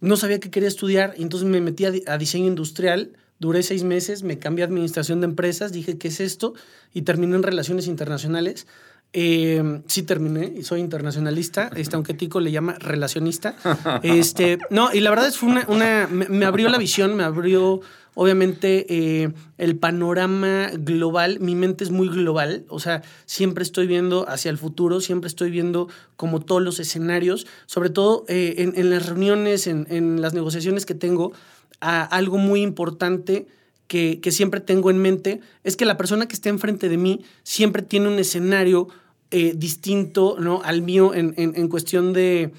no 0.00 0.16
sabía 0.16 0.40
qué 0.40 0.50
quería 0.50 0.68
estudiar, 0.68 1.14
entonces 1.18 1.48
me 1.48 1.60
metí 1.60 1.84
a, 1.84 2.18
diseño 2.18 2.46
industrial, 2.46 3.12
duré 3.38 3.62
seis 3.62 3.84
meses, 3.84 4.22
me 4.22 4.38
cambié 4.38 4.64
a 4.64 4.66
administración 4.66 5.20
de 5.20 5.26
empresas, 5.26 5.72
dije, 5.72 5.98
¿qué 5.98 6.08
es 6.08 6.20
esto? 6.20 6.54
Y 6.94 7.02
terminé 7.02 7.36
en 7.36 7.42
relaciones 7.42 7.86
internacionales. 7.86 8.66
Eh, 9.12 9.82
sí 9.86 10.04
terminé 10.04 10.52
y 10.56 10.62
soy 10.62 10.78
internacionalista, 10.78 11.68
este, 11.74 11.96
aunque 11.96 12.14
Tico 12.14 12.38
le 12.38 12.52
llama 12.52 12.76
relacionista. 12.78 13.56
Este, 14.02 14.58
no, 14.70 14.92
y 14.92 15.00
la 15.00 15.10
verdad 15.10 15.26
es 15.26 15.36
fue 15.36 15.48
una, 15.48 15.64
una 15.66 16.06
me, 16.06 16.44
abrió 16.44 16.68
la 16.68 16.78
visión, 16.78 17.16
me 17.16 17.24
abrió 17.24 17.80
obviamente 18.14 18.86
eh, 18.88 19.32
el 19.58 19.76
panorama 19.76 20.70
global, 20.74 21.40
mi 21.40 21.54
mente 21.54 21.84
es 21.84 21.90
muy 21.90 22.08
global, 22.08 22.64
o 22.68 22.78
sea, 22.78 23.02
siempre 23.26 23.62
estoy 23.62 23.86
viendo 23.86 24.28
hacia 24.28 24.50
el 24.50 24.58
futuro, 24.58 25.00
siempre 25.00 25.28
estoy 25.28 25.50
viendo 25.50 25.88
como 26.16 26.40
todos 26.40 26.62
los 26.62 26.78
escenarios, 26.80 27.46
sobre 27.66 27.90
todo 27.90 28.24
eh, 28.28 28.72
en, 28.74 28.90
las 28.90 29.06
reuniones, 29.06 29.66
en, 29.66 30.20
las 30.20 30.34
negociaciones 30.34 30.86
que 30.86 30.94
tengo, 30.94 31.32
algo 31.80 32.36
muy 32.36 32.62
importante 32.62 33.46
que, 33.90 34.30
siempre 34.30 34.60
tengo 34.60 34.88
en 34.88 34.98
mente 34.98 35.40
es 35.64 35.76
que 35.76 35.84
la 35.84 35.96
persona 35.96 36.28
que 36.28 36.34
esté 36.34 36.48
enfrente 36.48 36.88
de 36.88 36.96
mí 36.96 37.24
siempre 37.42 37.82
tiene 37.82 38.06
un 38.06 38.20
escenario 38.20 38.86
eh, 39.32 39.52
distinto 39.56 40.36
¿no? 40.38 40.62
al 40.62 40.80
mío 40.80 41.12
en, 41.12 41.68
cuestión 41.68 42.12
de 42.12 42.52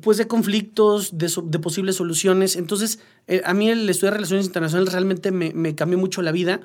pues 0.00 0.18
de 0.18 0.26
conflictos, 0.26 1.18
de, 1.18 1.58
posibles 1.58 1.96
soluciones. 1.96 2.56
Entonces, 2.56 2.98
eh, 3.26 3.42
a 3.44 3.54
mí 3.54 3.70
el 3.70 3.88
estudio 3.88 4.10
de 4.10 4.16
relaciones 4.16 4.46
internacionales 4.46 4.92
realmente 4.92 5.30
me, 5.30 5.74
cambió 5.74 5.98
mucho 5.98 6.22
la 6.22 6.32
vida 6.32 6.60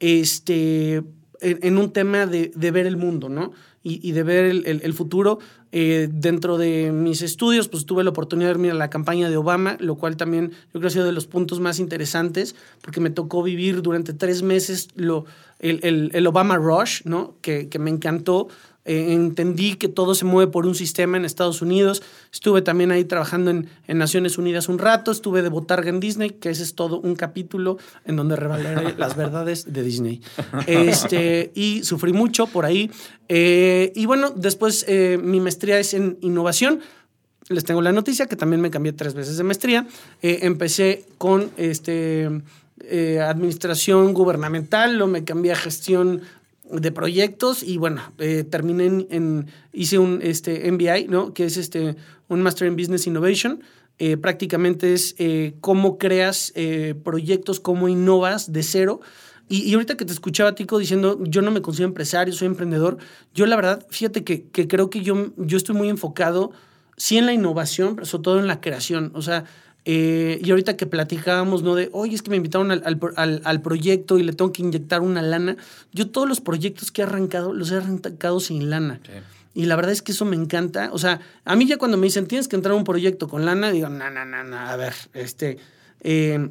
este, 0.00 1.02
en, 1.40 1.78
un 1.78 1.92
tema 1.92 2.26
de, 2.26 2.50
ver 2.56 2.86
el 2.86 2.96
mundo, 2.96 3.28
¿no? 3.28 3.52
Y, 3.82 4.12
de 4.12 4.22
ver 4.22 4.44
el, 4.46 4.92
futuro. 4.94 5.38
Eh, 5.70 6.08
dentro 6.10 6.56
de 6.56 6.92
mis 6.92 7.20
estudios, 7.20 7.68
pues 7.68 7.84
tuve 7.84 8.04
la 8.04 8.10
oportunidad 8.10 8.54
de 8.54 8.62
ver 8.62 8.74
la 8.74 8.88
campaña 8.88 9.28
de 9.28 9.36
Obama, 9.36 9.76
lo 9.80 9.96
cual 9.96 10.16
también 10.16 10.50
yo 10.50 10.70
creo 10.70 10.82
que 10.82 10.86
ha 10.86 10.90
sido 10.90 11.04
de 11.04 11.12
los 11.12 11.26
puntos 11.26 11.60
más 11.60 11.78
interesantes, 11.80 12.54
porque 12.80 13.00
me 13.00 13.10
tocó 13.10 13.42
vivir 13.42 13.82
durante 13.82 14.14
tres 14.14 14.42
meses 14.42 14.88
lo, 14.94 15.26
el, 15.58 16.26
Obama 16.26 16.56
Rush, 16.56 17.02
¿no? 17.04 17.34
Que, 17.42 17.68
que 17.68 17.78
me 17.78 17.90
encantó 17.90 18.48
eh, 18.86 19.14
entendí 19.14 19.76
que 19.76 19.88
todo 19.88 20.14
se 20.14 20.26
mueve 20.26 20.50
por 20.50 20.66
un 20.66 20.74
sistema 20.74 21.16
en 21.16 21.24
Estados 21.24 21.62
Unidos. 21.62 22.02
Estuve 22.32 22.60
también 22.60 22.92
ahí 22.92 23.04
trabajando 23.04 23.50
en, 23.50 23.68
Naciones 23.88 24.36
Unidas 24.36 24.68
un 24.68 24.78
rato. 24.78 25.10
Estuve 25.10 25.42
de 25.42 25.48
botarga 25.48 25.88
en 25.88 26.00
Disney, 26.00 26.30
que 26.30 26.50
ese 26.50 26.62
es 26.62 26.74
todo 26.74 27.00
un 27.00 27.14
capítulo 27.14 27.78
en 28.04 28.16
donde 28.16 28.36
revelaré 28.36 28.94
las 28.98 29.16
verdades 29.16 29.72
de 29.72 29.82
Disney. 29.82 30.20
Este, 30.66 31.50
y 31.54 31.82
sufrí 31.84 32.12
mucho 32.12 32.46
por 32.46 32.66
ahí. 32.66 32.90
Eh, 33.28 33.92
y 33.94 34.04
bueno, 34.04 34.30
después 34.30 34.84
eh, 34.86 35.18
mi 35.22 35.40
maestría 35.40 35.78
es 35.78 35.94
en 35.94 36.18
innovación. 36.20 36.80
Les 37.48 37.64
tengo 37.64 37.80
la 37.80 37.92
noticia 37.92 38.26
que 38.26 38.36
también 38.36 38.60
me 38.60 38.70
cambié 38.70 38.92
tres 38.92 39.14
veces 39.14 39.36
de 39.36 39.44
maestría. 39.44 39.86
empecé 40.22 41.04
con 41.18 41.50
este, 41.56 42.30
administración 43.22 44.14
gubernamental, 44.14 44.96
luego 44.96 45.12
me 45.12 45.24
cambié 45.24 45.52
a 45.52 45.56
gestión 45.56 46.22
de 46.70 46.92
proyectos 46.92 47.62
y 47.62 47.76
bueno, 47.76 48.02
eh, 48.18 48.44
terminé 48.44 49.06
en, 49.10 49.46
hice 49.72 49.98
un 49.98 50.20
este, 50.22 50.70
MBI, 50.70 51.08
¿no? 51.08 51.34
Que 51.34 51.44
es 51.44 51.56
este, 51.56 51.96
un 52.28 52.42
Master 52.42 52.68
in 52.68 52.76
Business 52.76 53.06
Innovation. 53.06 53.62
Eh, 53.98 54.16
prácticamente 54.16 54.92
es 54.92 55.14
eh, 55.18 55.54
cómo 55.60 55.98
creas 55.98 56.52
proyectos, 57.04 57.60
cómo 57.60 57.88
innovas 57.88 58.52
de 58.52 58.62
cero. 58.62 59.00
Y, 59.48 59.74
ahorita 59.74 59.96
que 59.96 60.06
te 60.06 60.12
escuchaba, 60.12 60.54
Tico, 60.54 60.78
diciendo, 60.78 61.18
yo 61.22 61.42
no 61.42 61.50
me 61.50 61.60
considero 61.60 61.88
empresario, 61.88 62.32
soy 62.32 62.46
emprendedor, 62.46 62.96
yo 63.34 63.44
la 63.44 63.56
verdad, 63.56 63.86
fíjate 63.90 64.24
que, 64.24 64.48
que 64.48 64.66
creo 64.66 64.88
que 64.88 65.02
yo, 65.02 65.34
yo 65.36 65.58
estoy 65.58 65.76
muy 65.76 65.90
enfocado, 65.90 66.52
sí 66.96 67.18
en 67.18 67.26
la 67.26 67.34
innovación, 67.34 67.94
pero 67.94 68.06
sobre 68.06 68.22
todo 68.22 68.40
en 68.40 68.46
la 68.46 68.62
creación. 68.62 69.12
O 69.14 69.20
sea, 69.20 69.44
eh, 69.86 70.40
y 70.42 70.50
ahorita 70.50 70.76
que 70.76 70.86
platicábamos, 70.86 71.62
¿no? 71.62 71.74
De, 71.74 71.90
oye, 71.92 72.14
es 72.14 72.22
que 72.22 72.30
me 72.30 72.36
invitaron 72.36 72.70
al, 72.72 73.60
proyecto 73.62 74.18
y 74.18 74.22
le 74.22 74.32
tengo 74.32 74.50
que 74.50 74.62
inyectar 74.62 75.02
una 75.02 75.20
lana. 75.20 75.56
Yo 75.92 76.08
todos 76.10 76.28
los 76.28 76.40
proyectos 76.40 76.90
que 76.90 77.02
he 77.02 77.04
arrancado, 77.04 77.52
los 77.52 77.70
he 77.70 77.76
arrancado 77.76 78.40
sin 78.40 78.70
lana. 78.70 79.00
Y 79.52 79.66
la 79.66 79.76
verdad 79.76 79.92
es 79.92 80.02
que 80.02 80.12
eso 80.12 80.24
me 80.24 80.36
encanta. 80.36 80.90
O 80.92 80.98
sea, 80.98 81.20
a 81.44 81.54
mí 81.54 81.66
ya 81.66 81.76
cuando 81.76 81.98
me 81.98 82.06
dicen, 82.06 82.26
tienes 82.26 82.48
que 82.48 82.56
entrar 82.56 82.72
a 82.72 82.76
un 82.76 82.84
proyecto 82.84 83.28
con 83.28 83.44
lana, 83.44 83.70
digo, 83.70 83.88
no, 83.88 84.10
no, 84.10 84.24
no, 84.24 84.42
no, 84.42 84.56
a 84.56 84.76
ver, 84.76 84.94
este... 85.12 85.58
Eh, 86.00 86.48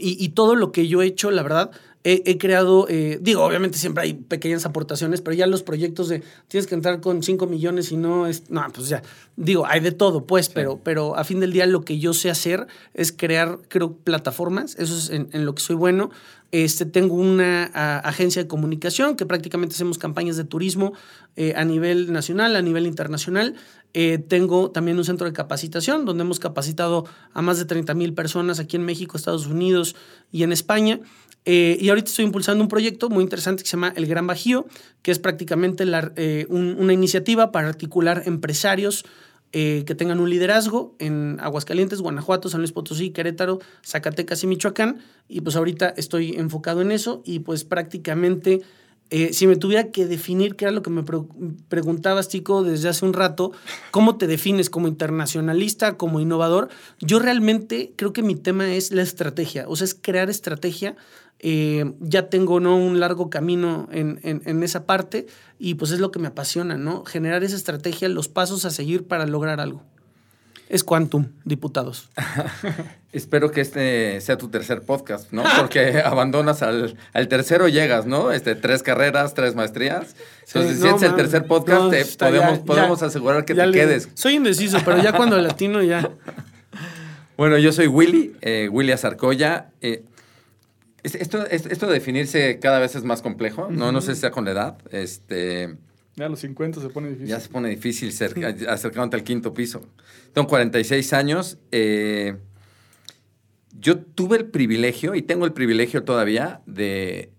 y, 0.00 0.22
y, 0.22 0.30
todo 0.30 0.56
lo 0.56 0.72
que 0.72 0.88
yo 0.88 1.00
he 1.00 1.06
hecho, 1.06 1.30
la 1.30 1.44
verdad, 1.44 1.70
he, 2.08 2.38
creado, 2.38 2.86
eh, 2.88 3.18
digo, 3.20 3.42
obviamente 3.42 3.78
siempre 3.78 4.04
hay 4.04 4.14
pequeñas 4.14 4.64
aportaciones, 4.64 5.20
pero 5.20 5.34
ya 5.34 5.48
los 5.48 5.64
proyectos 5.64 6.08
de 6.08 6.22
tienes 6.46 6.68
que 6.68 6.76
entrar 6.76 7.00
con 7.00 7.24
5 7.24 7.48
millones 7.48 7.90
y 7.90 7.96
no 7.96 8.28
es, 8.28 8.48
no, 8.48 8.64
pues 8.72 8.88
ya, 8.88 9.02
digo, 9.34 9.66
hay 9.66 9.80
de 9.80 9.90
todo, 9.90 10.24
pues, 10.24 10.48
pero, 10.48 10.78
pero 10.84 11.16
a 11.16 11.24
fin 11.24 11.40
del 11.40 11.52
día 11.52 11.66
lo 11.66 11.82
que 11.82 11.98
yo 11.98 12.14
sé 12.14 12.30
hacer 12.30 12.68
es 12.94 13.10
crear, 13.10 13.58
creo, 13.68 13.96
plataformas, 13.96 14.76
eso 14.78 14.96
es 14.96 15.10
en, 15.10 15.44
lo 15.44 15.54
que 15.56 15.62
soy 15.62 15.74
bueno. 15.74 16.10
Este, 16.52 16.86
tengo 16.86 17.16
una 17.16 17.64
agencia 17.98 18.40
de 18.40 18.46
comunicación 18.46 19.16
que 19.16 19.26
prácticamente 19.26 19.74
hacemos 19.74 19.98
campañas 19.98 20.36
de 20.36 20.44
turismo 20.44 20.92
eh, 21.34 21.54
a 21.56 21.64
nivel 21.64 22.12
nacional, 22.12 22.54
a 22.54 22.62
nivel 22.62 22.86
internacional. 22.86 23.56
Eh, 23.98 24.18
tengo 24.18 24.70
también 24.70 24.98
un 24.98 25.06
centro 25.06 25.26
de 25.26 25.32
capacitación 25.32 26.04
donde 26.04 26.20
hemos 26.20 26.38
capacitado 26.38 27.06
a 27.32 27.40
más 27.40 27.56
de 27.56 27.64
30 27.64 27.94
mil 27.94 28.12
personas 28.12 28.60
aquí 28.60 28.76
en 28.76 28.84
México, 28.84 29.16
Estados 29.16 29.46
Unidos 29.46 29.96
y 30.30 30.42
en 30.42 30.52
España. 30.52 31.00
Eh, 31.46 31.78
y 31.80 31.88
ahorita 31.88 32.10
estoy 32.10 32.26
impulsando 32.26 32.62
un 32.62 32.68
proyecto 32.68 33.08
muy 33.08 33.24
interesante 33.24 33.62
que 33.62 33.70
se 33.70 33.78
llama 33.78 33.94
El 33.96 34.04
Gran 34.04 34.26
Bajío, 34.26 34.66
que 35.00 35.12
es 35.12 35.18
prácticamente 35.18 35.84
eh, 36.16 36.46
una 36.50 36.92
iniciativa 36.92 37.50
para 37.52 37.68
articular 37.68 38.24
empresarios 38.26 39.06
que 39.52 39.94
tengan 39.96 40.20
un 40.20 40.28
liderazgo 40.28 40.94
en 40.98 41.38
Aguascalientes, 41.40 42.02
Guanajuato, 42.02 42.50
San 42.50 42.60
Luis 42.60 42.72
Potosí, 42.72 43.08
Querétaro, 43.08 43.60
Zacatecas 43.82 44.44
y 44.44 44.46
Michoacán. 44.48 44.98
Y 45.28 45.40
pues 45.40 45.56
ahorita 45.56 45.94
estoy 45.96 46.34
enfocado 46.34 46.82
en 46.82 46.92
eso 46.92 47.22
y 47.24 47.38
pues 47.38 47.64
prácticamente 47.64 48.60
eh, 49.10 49.32
si 49.32 49.46
me 49.46 49.56
tuviera 49.56 49.90
que 49.90 50.06
definir, 50.06 50.56
que 50.56 50.64
era 50.64 50.72
lo 50.72 50.82
que 50.82 50.90
me 50.90 51.04
preguntabas, 51.68 52.28
Tico, 52.28 52.64
desde 52.64 52.88
hace 52.88 53.04
un 53.04 53.12
rato, 53.12 53.52
¿cómo 53.92 54.16
te 54.16 54.26
defines 54.26 54.68
como 54.68 54.88
internacionalista, 54.88 55.96
como 55.96 56.20
innovador? 56.20 56.68
Yo 57.00 57.20
realmente 57.20 57.92
creo 57.96 58.12
que 58.12 58.22
mi 58.22 58.34
tema 58.34 58.74
es 58.74 58.90
la 58.90 59.02
estrategia, 59.02 59.66
o 59.68 59.76
sea, 59.76 59.84
es 59.84 59.94
crear 59.94 60.28
estrategia. 60.28 60.96
Eh, 61.38 61.92
ya 62.00 62.30
tengo 62.30 62.60
¿no? 62.60 62.78
un 62.78 62.98
largo 62.98 63.28
camino 63.28 63.88
en, 63.92 64.18
en, 64.22 64.62
esa 64.62 64.86
parte 64.86 65.26
y 65.58 65.74
pues 65.74 65.90
es 65.90 66.00
lo 66.00 66.10
que 66.10 66.18
me 66.18 66.28
apasiona, 66.28 66.78
¿no? 66.78 67.04
Generar 67.04 67.44
esa 67.44 67.56
estrategia, 67.56 68.08
los 68.08 68.28
pasos 68.28 68.64
a 68.64 68.70
seguir 68.70 69.06
para 69.06 69.26
lograr 69.26 69.60
algo 69.60 69.82
es 70.68 70.84
Quantum, 70.84 71.26
diputados. 71.44 72.08
Espero 73.12 73.50
que 73.50 73.60
este 73.60 74.20
sea 74.20 74.36
tu 74.36 74.48
tercer 74.48 74.82
podcast, 74.82 75.32
¿no? 75.32 75.44
Porque 75.58 76.00
abandonas 76.00 76.62
al, 76.62 76.96
al, 77.12 77.28
tercero 77.28 77.68
llegas, 77.68 78.06
¿no? 78.06 78.32
Este, 78.32 78.54
tres 78.54 78.82
carreras, 78.82 79.34
tres 79.34 79.54
maestrías. 79.54 80.16
Entonces, 80.46 80.80
si 80.80 80.88
es 80.88 81.02
el 81.02 81.14
tercer 81.14 81.46
podcast, 81.46 82.18
podemos, 82.18 82.58
podemos 82.60 83.02
asegurar 83.02 83.44
que 83.44 83.54
te 83.54 83.70
quedes. 83.70 84.08
Soy 84.14 84.34
indeciso, 84.34 84.78
pero 84.84 85.02
ya 85.02 85.12
cuando 85.12 85.38
latino 85.38 85.82
ya. 85.82 86.10
Bueno, 87.36 87.58
yo 87.58 87.70
soy 87.70 87.86
Willy, 87.86 88.34
eh, 88.40 88.70
Willy 88.72 88.92
Azarcoya. 88.92 89.66
Eh, 89.82 90.04
esto, 91.02 91.44
esto 91.46 91.86
de 91.86 91.92
definirse 91.92 92.58
cada 92.60 92.78
vez 92.78 92.94
es 92.96 93.04
más 93.04 93.20
complejo, 93.20 93.68
¿no? 93.70 93.92
No 93.92 94.00
sé 94.00 94.14
si 94.14 94.22
sea 94.22 94.30
con 94.30 94.46
la 94.46 94.52
edad. 94.52 94.78
Este, 94.90 95.76
ya 96.16 96.26
a 96.26 96.28
los 96.30 96.40
50 96.40 96.80
se 96.80 96.88
pone 96.88 97.10
difícil. 97.10 97.28
Ya 97.28 97.40
se 97.40 97.48
pone 97.50 97.68
difícil 97.68 98.08
acercándote 98.68 99.16
al 99.16 99.22
quinto 99.22 99.52
piso. 99.52 99.86
Tengo 100.32 100.48
46 100.48 101.12
años. 101.12 101.58
Eh, 101.72 102.36
yo 103.78 103.98
tuve 103.98 104.38
el 104.38 104.46
privilegio, 104.46 105.14
y 105.14 105.20
tengo 105.20 105.44
el 105.44 105.52
privilegio 105.52 106.04
todavía, 106.04 106.62
de, 106.66 107.30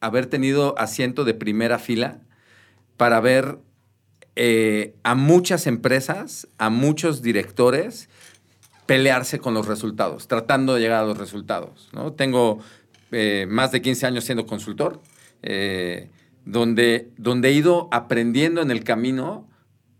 haber 0.00 0.26
tenido 0.26 0.78
asiento 0.78 1.24
de 1.24 1.32
primera 1.32 1.78
fila 1.78 2.20
para 2.98 3.20
ver 3.20 3.58
eh, 4.36 4.94
a 5.02 5.14
muchas 5.14 5.66
empresas, 5.66 6.46
a 6.58 6.68
muchos 6.68 7.22
directores 7.22 8.10
pelearse 8.84 9.38
con 9.38 9.54
los 9.54 9.66
resultados, 9.66 10.28
tratando 10.28 10.74
de 10.74 10.82
llegar 10.82 11.02
a 11.02 11.06
los 11.06 11.16
resultados. 11.16 11.88
¿no? 11.94 12.12
Tengo 12.12 12.58
eh, 13.12 13.46
más 13.48 13.72
de 13.72 13.80
15 13.80 14.06
años 14.06 14.24
siendo 14.24 14.44
consultor 14.44 15.00
donde, 16.44 17.10
donde 17.16 17.48
he 17.48 17.52
ido 17.52 17.88
aprendiendo 17.90 18.62
en 18.62 18.70
el 18.70 18.84
camino 18.84 19.48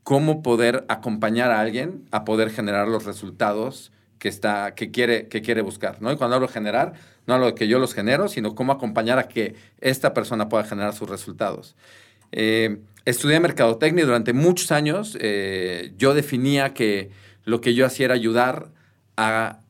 cómo 0.03 0.43
poder 0.43 0.85
acompañar 0.89 1.51
a 1.51 1.61
alguien 1.61 2.07
a 2.11 2.25
poder 2.25 2.51
generar 2.51 2.89
los 2.89 3.05
resultados 3.05 3.91
que, 4.19 4.29
está, 4.29 4.75
que, 4.75 4.91
quiere, 4.91 5.29
que 5.29 5.43
quiere 5.43 5.63
buscar. 5.63 6.01
¿no? 6.01 6.13
Y 6.13 6.17
cuando 6.17 6.37
hablo 6.37 6.47
de 6.47 6.53
generar, 6.53 6.95
no 7.27 7.35
hablo 7.35 7.47
de 7.47 7.55
que 7.55 7.69
yo 7.69 7.79
los 7.79 7.95
genero, 7.95 8.29
sino 8.29 8.55
cómo 8.55 8.73
acompañar 8.73 9.19
a 9.19 9.29
que 9.29 9.55
esta 9.81 10.15
persona 10.15 10.49
pueda 10.49 10.65
generar 10.65 10.95
sus 10.95 11.09
resultados. 11.09 11.75
Eh, 12.33 12.81
estudié 13.05 13.41
mercadotecnia 13.41 14.03
y 14.03 14.07
durante 14.07 14.33
muchos 14.33 14.73
años 14.73 15.17
eh, 15.21 15.93
yo 15.97 16.15
definía 16.15 16.75
que 16.75 17.11
lo 17.45 17.61
que 17.61 17.75
yo 17.75 17.87
hacía 17.87 18.07
era 18.07 18.15
ayudar 18.15 18.71
a, 19.17 19.61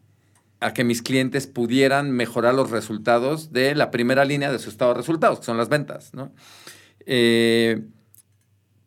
que 0.73 0.85
mis 0.85 1.03
clientes 1.03 1.47
pudieran 1.47 2.11
mejorar 2.11 2.55
los 2.55 2.71
resultados 2.71 3.53
de 3.53 3.75
la 3.75 3.91
primera 3.91 4.25
línea 4.25 4.51
de 4.51 4.59
su 4.59 4.71
estado 4.71 4.93
de 4.93 4.99
resultados, 4.99 5.41
que 5.41 5.45
son 5.45 5.59
las 5.59 5.69
ventas. 5.69 6.13
Eh, 7.07 7.83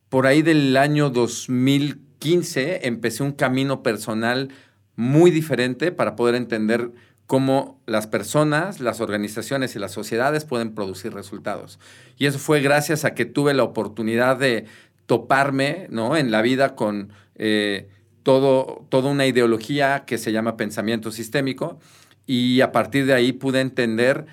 por 0.09 0.25
ahí 0.25 0.41
del 0.41 0.75
año 0.77 1.09
2015 1.09 2.87
empecé 2.87 3.21
un 3.21 3.33
camino 3.33 3.83
personal 3.83 4.49
muy 4.95 5.29
diferente 5.29 5.91
para 5.91 6.15
poder 6.15 6.35
entender 6.35 6.91
cómo 7.27 7.81
las 7.85 8.07
personas, 8.07 8.79
las 8.79 9.01
organizaciones 9.01 9.75
y 9.75 9.79
las 9.79 9.91
sociedades 9.91 10.45
pueden 10.45 10.73
producir 10.73 11.13
resultados. 11.13 11.77
Y 12.17 12.25
eso 12.25 12.39
fue 12.39 12.61
gracias 12.61 13.05
a 13.05 13.13
que 13.13 13.25
tuve 13.25 13.53
la 13.53 13.63
oportunidad 13.63 14.37
de 14.37 14.65
toparme 15.05 15.87
¿no? 15.89 16.17
en 16.17 16.31
la 16.31 16.41
vida 16.41 16.75
con 16.75 17.11
eh, 17.35 17.89
todo, 18.27 18.85
toda 18.89 19.09
una 19.09 19.25
ideología 19.25 20.03
que 20.05 20.17
se 20.17 20.33
llama 20.33 20.57
pensamiento 20.57 21.11
sistémico 21.11 21.79
y 22.25 22.59
a 22.59 22.73
partir 22.73 23.05
de 23.05 23.13
ahí 23.13 23.31
pude 23.31 23.61
entender 23.61 24.25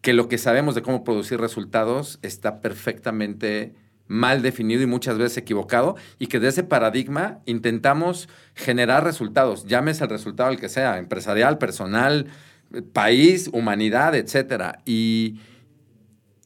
que 0.00 0.14
lo 0.14 0.30
que 0.30 0.38
sabemos 0.38 0.74
de 0.74 0.80
cómo 0.80 1.04
producir 1.04 1.38
resultados 1.38 2.18
está 2.22 2.62
perfectamente 2.62 3.74
mal 4.06 4.40
definido 4.40 4.80
y 4.80 4.86
muchas 4.86 5.18
veces 5.18 5.36
equivocado, 5.36 5.94
y 6.18 6.28
que 6.28 6.40
de 6.40 6.48
ese 6.48 6.62
paradigma 6.62 7.40
intentamos 7.44 8.30
generar 8.54 9.04
resultados, 9.04 9.66
llámese 9.66 10.04
el 10.04 10.10
resultado 10.10 10.48
el 10.48 10.58
que 10.58 10.70
sea, 10.70 10.96
empresarial, 10.96 11.58
personal, 11.58 12.28
país, 12.94 13.50
humanidad, 13.52 14.14
etc. 14.14 14.78
Y, 14.86 15.38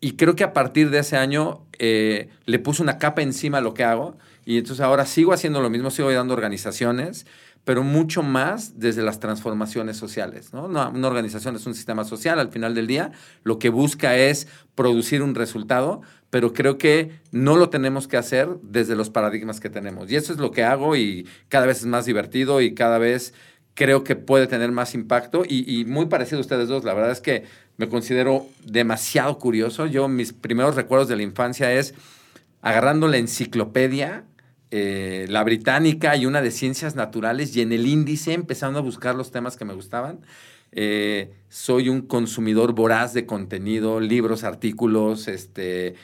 y 0.00 0.16
creo 0.16 0.34
que 0.34 0.42
a 0.42 0.52
partir 0.52 0.90
de 0.90 0.98
ese 0.98 1.16
año 1.16 1.64
eh, 1.78 2.28
le 2.44 2.58
puse 2.58 2.82
una 2.82 2.98
capa 2.98 3.22
encima 3.22 3.58
a 3.58 3.60
lo 3.60 3.72
que 3.72 3.84
hago, 3.84 4.18
y 4.48 4.56
entonces 4.56 4.82
ahora 4.82 5.04
sigo 5.04 5.34
haciendo 5.34 5.60
lo 5.60 5.68
mismo, 5.68 5.90
sigo 5.90 6.08
ayudando 6.08 6.32
organizaciones, 6.32 7.26
pero 7.64 7.82
mucho 7.82 8.22
más 8.22 8.80
desde 8.80 9.02
las 9.02 9.20
transformaciones 9.20 9.98
sociales. 9.98 10.54
¿no? 10.54 10.64
Una, 10.64 10.88
una, 10.88 11.06
organización 11.06 11.54
es 11.54 11.66
un 11.66 11.74
sistema 11.74 12.02
social 12.04 12.38
al 12.38 12.48
final 12.48 12.74
del 12.74 12.86
día, 12.86 13.12
lo 13.44 13.58
que 13.58 13.68
busca 13.68 14.16
es 14.16 14.48
producir 14.74 15.22
un 15.22 15.34
resultado, 15.34 16.00
pero 16.30 16.54
creo 16.54 16.78
que 16.78 17.10
no 17.30 17.56
lo 17.56 17.68
tenemos 17.68 18.08
que 18.08 18.16
hacer 18.16 18.48
desde 18.62 18.96
los 18.96 19.10
paradigmas 19.10 19.60
que 19.60 19.68
tenemos. 19.68 20.10
Y 20.10 20.16
eso 20.16 20.32
es 20.32 20.38
lo 20.38 20.50
que 20.50 20.64
hago 20.64 20.96
y 20.96 21.28
cada 21.50 21.66
vez 21.66 21.80
es 21.80 21.86
más 21.86 22.06
divertido 22.06 22.62
y 22.62 22.72
cada 22.72 22.96
vez 22.96 23.34
creo 23.74 24.02
que 24.02 24.16
puede 24.16 24.46
tener 24.46 24.72
más 24.72 24.94
impacto 24.94 25.42
y, 25.46 25.84
muy 25.84 26.06
parecido 26.06 26.38
a 26.38 26.40
ustedes 26.40 26.68
dos. 26.68 26.84
La 26.84 26.94
verdad 26.94 27.10
es 27.10 27.20
que 27.20 27.44
me 27.76 27.90
considero 27.90 28.46
demasiado 28.64 29.38
curioso. 29.38 29.84
Yo 29.84 30.08
mis 30.08 30.32
primeros 30.32 30.74
recuerdos 30.74 31.06
de 31.08 31.16
la 31.16 31.22
infancia 31.22 31.70
es 31.70 31.92
agarrando 32.62 33.08
la 33.08 33.18
enciclopedia, 33.18 34.24
eh, 34.70 35.24
la 35.30 35.44
británica 35.44 36.14
y 36.16 36.26
una 36.26 36.42
de 36.42 36.50
ciencias 36.50 36.94
naturales 36.94 37.56
y 37.56 37.62
en 37.62 37.72
el 37.72 37.86
índice 37.86 38.34
empezando 38.34 38.78
a 38.78 38.82
buscar 38.82 39.14
los 39.14 39.30
temas 39.30 39.56
que 39.56 39.64
me 39.64 39.72
gustaban. 39.72 40.20
Eh, 40.72 41.32
soy 41.48 41.88
un 41.88 42.02
consumidor 42.02 42.74
voraz 42.74 43.14
de 43.14 43.24
contenido, 43.24 43.98
libros, 43.98 44.44
artículos, 44.44 45.26
este, 45.26 45.94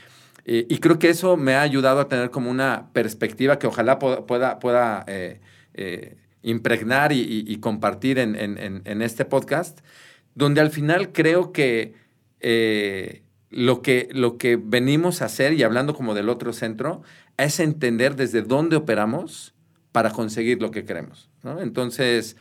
eh, 0.47 0.67
y 0.67 0.79
creo 0.79 0.99
que 0.99 1.11
eso 1.11 1.37
me 1.37 1.55
ha 1.55 1.61
ayudado 1.61 2.01
a 2.01 2.09
tener 2.09 2.31
como 2.31 2.51
una 2.51 2.89
perspectiva 2.95 3.59
que 3.59 3.67
ojalá 3.67 3.99
pueda, 3.99 4.59
pueda, 4.59 5.05
impregnar 6.43 7.13
y, 7.13 7.57
compartir 7.59 8.19
en, 8.19 9.03
este 9.03 9.27
podcast, 9.27 9.81
donde 10.35 10.63
al 10.63 10.71
final 10.71 11.13
creo 11.13 11.53
que, 11.53 11.93
lo 13.51 13.83
que 13.83 14.09
lo 14.13 14.39
que 14.39 14.57
venimos 14.57 15.21
a 15.21 15.27
hacer, 15.27 15.53
y 15.53 15.63
hablando 15.63 15.95
como 15.95 16.15
del 16.15 16.31
otro 16.31 16.53
centro, 16.55 17.03
es 17.37 17.61
entender 17.61 18.17
desde 18.17 18.43
dónde 18.43 18.77
operamos 18.77 19.55
para 19.93 20.11
conseguir 20.11 20.61
lo 20.61 20.71
que 20.71 20.85
queremos. 20.85 21.31
Entonces, 21.61 22.37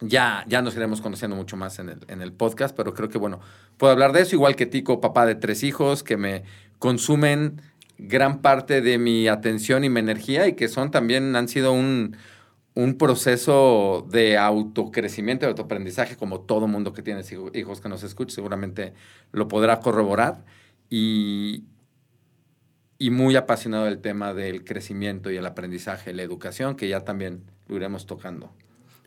ya, 0.00 0.44
ya 0.48 0.62
nos 0.62 0.76
iremos 0.76 1.00
conociendo 1.00 1.36
mucho 1.36 1.56
más 1.56 1.78
en 1.78 1.90
el, 1.90 2.00
en 2.08 2.22
el 2.22 2.32
podcast, 2.32 2.74
pero 2.76 2.94
creo 2.94 3.08
que, 3.08 3.18
bueno, 3.18 3.40
puedo 3.76 3.92
hablar 3.92 4.12
de 4.12 4.22
eso, 4.22 4.36
igual 4.36 4.56
que 4.56 4.66
Tico, 4.66 5.00
papá 5.00 5.26
de 5.26 5.34
tres 5.34 5.62
hijos, 5.62 6.02
que 6.02 6.16
me 6.16 6.44
consumen 6.78 7.60
gran 7.98 8.40
parte 8.40 8.80
de 8.80 8.98
mi 8.98 9.28
atención 9.28 9.84
y 9.84 9.90
mi 9.90 10.00
energía 10.00 10.46
y 10.46 10.54
que 10.54 10.68
son 10.68 10.90
también, 10.90 11.36
han 11.36 11.48
sido 11.48 11.72
un, 11.72 12.16
proceso 12.98 14.06
de 14.10 14.38
autocrecimiento, 14.38 15.44
de 15.44 15.50
autoaprendizaje, 15.50 16.16
como 16.16 16.40
todo 16.40 16.66
mundo 16.66 16.94
que 16.94 17.02
tiene 17.02 17.22
hijos 17.52 17.80
que 17.82 17.90
nos 17.90 18.02
escuche, 18.02 18.34
seguramente 18.34 18.94
lo 19.32 19.48
podrá 19.48 19.80
corroborar. 19.80 20.46
Y, 20.88 21.64
y 23.00 23.08
muy 23.08 23.34
apasionado 23.34 23.86
del 23.86 23.98
tema 23.98 24.34
del 24.34 24.62
crecimiento 24.62 25.30
y 25.30 25.36
el 25.38 25.46
aprendizaje, 25.46 26.12
la 26.12 26.22
educación, 26.22 26.76
que 26.76 26.86
ya 26.86 27.00
también 27.00 27.40
lo 27.66 27.76
iremos 27.76 28.04
tocando. 28.04 28.52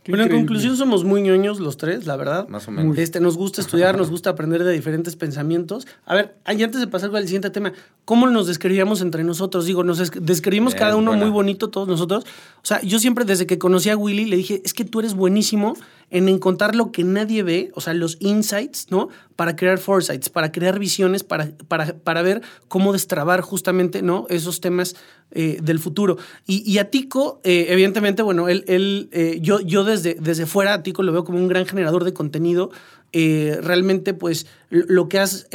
Bueno, 0.08 0.24
en 0.24 0.32
conclusión 0.32 0.76
somos 0.76 1.04
muy 1.04 1.22
ñoños 1.22 1.60
los 1.60 1.78
tres, 1.78 2.06
la 2.06 2.18
verdad. 2.18 2.48
Más 2.50 2.68
o 2.68 2.72
menos. 2.72 2.98
Este, 2.98 3.20
nos 3.22 3.38
gusta 3.38 3.62
estudiar, 3.62 3.96
nos 3.96 4.10
gusta 4.12 4.32
aprender 4.32 4.64
de 4.64 4.74
diferentes 4.74 5.16
pensamientos. 5.16 5.88
A 6.06 6.16
ver, 6.16 6.36
antes 6.44 6.80
de 6.80 6.88
pasar 6.88 7.16
al 7.16 7.26
siguiente 7.26 7.52
tema, 7.52 7.72
¿cómo 8.04 8.28
nos 8.28 8.48
describíamos 8.48 9.02
entre 9.02 9.24
nosotros? 9.24 9.66
Digo, 9.66 9.84
nos 9.84 10.12
describimos 10.26 10.76
cada 10.76 10.96
uno 10.96 11.14
muy 11.14 11.30
bonito, 11.30 11.70
todos 11.70 11.88
nosotros. 11.88 12.26
O 12.64 12.66
sea, 12.66 12.82
yo 12.82 12.98
siempre 12.98 13.26
desde 13.26 13.46
que 13.46 13.58
conocí 13.58 13.90
a 13.90 13.98
Willy 13.98 14.24
le 14.24 14.38
dije, 14.38 14.62
es 14.64 14.74
que 14.74 14.86
tú 14.86 15.02
eres 15.02 15.16
buenísimo 15.16 15.74
en 16.10 16.30
encontrar 16.30 16.76
lo 16.76 16.94
que 16.94 17.04
nadie 17.04 17.44
ve, 17.44 17.72
o 17.76 17.82
sea, 17.82 17.94
los 17.94 18.16
insights, 18.22 18.88
¿no? 18.90 19.10
Para 19.36 19.58
crear 19.58 19.80
foresights, 19.80 20.30
para 20.30 20.52
crear 20.54 20.80
visiones, 20.80 21.24
para, 21.24 21.52
para, 21.68 21.98
para 21.98 22.22
ver 22.22 22.42
cómo 22.70 22.94
destrabar 22.94 23.42
justamente, 23.42 24.02
¿no? 24.02 24.28
Esos 24.30 24.62
temas 24.62 24.96
eh, 25.32 25.58
del 25.62 25.80
futuro. 25.80 26.18
Y, 26.46 26.78
a 26.78 26.90
Tico, 26.90 27.42
eh, 27.44 27.66
evidentemente, 27.70 28.22
bueno, 28.22 28.48
él, 28.48 28.64
él 28.68 29.10
eh, 29.12 29.40
yo, 29.42 29.60
yo 29.60 29.84
desde, 29.84 30.14
desde 30.14 30.46
fuera 30.46 30.76
a 30.76 30.84
Tico 30.84 31.04
lo 31.04 31.12
veo 31.12 31.26
como 31.26 31.40
un 31.40 31.50
gran 31.50 31.66
generador 31.66 32.06
de 32.06 32.14
contenido. 32.14 32.72
Realmente, 33.14 34.14
pues, 34.14 34.48
lo 34.70 35.08
que 35.08 35.20
has, 35.20 35.48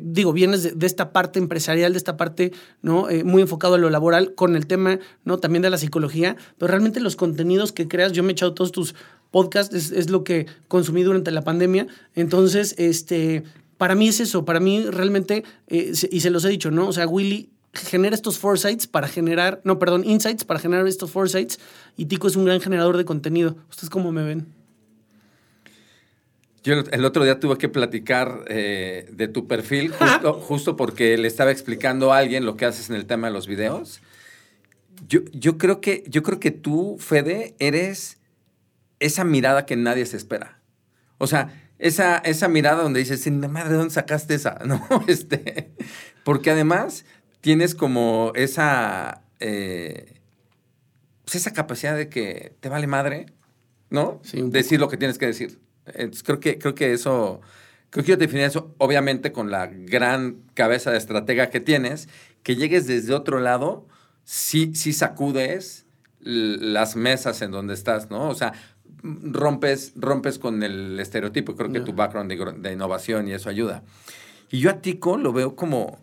digo, 0.00 0.32
vienes 0.32 0.62
de, 0.62 0.70
de, 0.72 0.86
esta 0.86 1.12
parte 1.12 1.38
empresarial, 1.38 1.92
de 1.92 1.98
esta 1.98 2.16
parte, 2.16 2.52
¿no? 2.82 3.08
muy 3.24 3.42
enfocado 3.42 3.74
a 3.74 3.78
lo 3.78 3.90
laboral, 3.90 4.34
con 4.34 4.54
el 4.54 4.66
tema, 4.66 5.00
¿no? 5.24 5.38
También 5.38 5.62
de 5.62 5.70
la 5.70 5.78
psicología, 5.78 6.36
pero 6.56 6.68
realmente 6.68 7.00
los 7.00 7.16
contenidos 7.16 7.72
que 7.72 7.88
creas, 7.88 8.12
yo 8.12 8.22
me 8.22 8.30
he 8.30 8.32
echado 8.32 8.54
todos 8.54 8.70
tus 8.70 8.94
podcast 9.30 9.72
es, 9.74 10.10
lo 10.10 10.24
que 10.24 10.46
consumí 10.68 11.02
durante 11.02 11.30
la 11.30 11.42
pandemia. 11.42 11.86
Entonces, 12.14 12.74
este, 12.78 13.44
para 13.78 13.94
mí 13.94 14.08
es 14.08 14.20
eso, 14.20 14.44
para 14.44 14.60
mí 14.60 14.84
realmente, 14.84 15.44
eh, 15.68 15.92
y 16.10 16.20
se 16.20 16.30
los 16.30 16.44
he 16.44 16.48
dicho, 16.48 16.70
¿no? 16.70 16.88
O 16.88 16.92
sea, 16.92 17.06
Willy 17.06 17.50
genera 17.72 18.14
estos 18.14 18.38
foresights 18.38 18.86
para 18.86 19.08
generar, 19.08 19.60
no, 19.64 19.78
perdón, 19.78 20.04
insights 20.04 20.44
para 20.44 20.58
generar 20.58 20.86
estos 20.88 21.10
foresights 21.10 21.60
y 21.96 22.06
Tico 22.06 22.26
es 22.26 22.34
un 22.34 22.44
gran 22.44 22.60
generador 22.60 22.96
de 22.96 23.04
contenido. 23.04 23.56
¿Ustedes 23.70 23.90
cómo 23.90 24.10
me 24.10 24.24
ven? 24.24 24.59
Yo 26.62 26.74
el 26.74 27.04
otro 27.04 27.24
día 27.24 27.40
tuve 27.40 27.56
que 27.56 27.68
platicar 27.68 28.44
eh, 28.48 29.08
de 29.12 29.28
tu 29.28 29.46
perfil 29.46 29.92
justo, 29.92 30.34
justo, 30.34 30.76
porque 30.76 31.16
le 31.16 31.26
estaba 31.26 31.50
explicando 31.50 32.12
a 32.12 32.18
alguien 32.18 32.44
lo 32.44 32.56
que 32.56 32.66
haces 32.66 32.90
en 32.90 32.96
el 32.96 33.06
tema 33.06 33.28
de 33.28 33.32
los 33.32 33.46
videos. 33.46 34.02
Yo, 35.08 35.20
yo, 35.32 35.56
creo, 35.56 35.80
que, 35.80 36.04
yo 36.06 36.22
creo 36.22 36.38
que 36.38 36.50
tú, 36.50 36.96
Fede, 36.98 37.54
eres 37.58 38.18
esa 38.98 39.24
mirada 39.24 39.64
que 39.64 39.76
nadie 39.76 40.04
se 40.04 40.18
espera. 40.18 40.60
O 41.16 41.26
sea, 41.26 41.70
esa, 41.78 42.18
esa 42.18 42.48
mirada 42.48 42.82
donde 42.82 43.00
dices, 43.00 43.26
madre, 43.30 43.70
¿de 43.70 43.76
dónde 43.76 43.94
sacaste 43.94 44.34
esa? 44.34 44.58
¿No? 44.66 44.86
Este, 45.06 45.72
porque 46.24 46.50
además 46.50 47.06
tienes 47.40 47.74
como 47.74 48.32
esa, 48.34 49.22
eh, 49.40 50.20
pues 51.24 51.36
esa 51.36 51.54
capacidad 51.54 51.96
de 51.96 52.10
que 52.10 52.54
te 52.60 52.68
vale 52.68 52.86
madre, 52.86 53.26
¿no? 53.88 54.20
decir 54.32 54.78
lo 54.78 54.88
que 54.88 54.98
tienes 54.98 55.16
que 55.16 55.26
decir. 55.26 55.58
Entonces, 55.94 56.22
creo 56.22 56.40
que, 56.40 56.58
creo 56.58 56.74
que 56.74 56.92
eso, 56.92 57.40
creo 57.90 58.04
que 58.04 58.10
yo 58.10 58.16
definiría 58.16 58.48
eso, 58.48 58.74
obviamente, 58.78 59.32
con 59.32 59.50
la 59.50 59.66
gran 59.66 60.42
cabeza 60.54 60.90
de 60.90 60.98
estratega 60.98 61.50
que 61.50 61.60
tienes, 61.60 62.08
que 62.42 62.56
llegues 62.56 62.86
desde 62.86 63.14
otro 63.14 63.40
lado, 63.40 63.86
sí, 64.24 64.72
sí 64.74 64.92
sacudes 64.92 65.86
las 66.20 66.96
mesas 66.96 67.40
en 67.42 67.50
donde 67.50 67.74
estás, 67.74 68.10
¿no? 68.10 68.28
O 68.28 68.34
sea, 68.34 68.52
rompes, 69.02 69.92
rompes 69.96 70.38
con 70.38 70.62
el 70.62 70.98
estereotipo. 71.00 71.56
Creo 71.56 71.72
que 71.72 71.80
tu 71.80 71.92
background 71.92 72.30
de, 72.58 72.72
innovación 72.72 73.28
y 73.28 73.32
eso 73.32 73.48
ayuda. 73.48 73.82
Y 74.50 74.60
yo 74.60 74.70
a 74.70 74.80
Tico 74.80 75.16
lo 75.16 75.32
veo 75.32 75.56
como, 75.56 75.98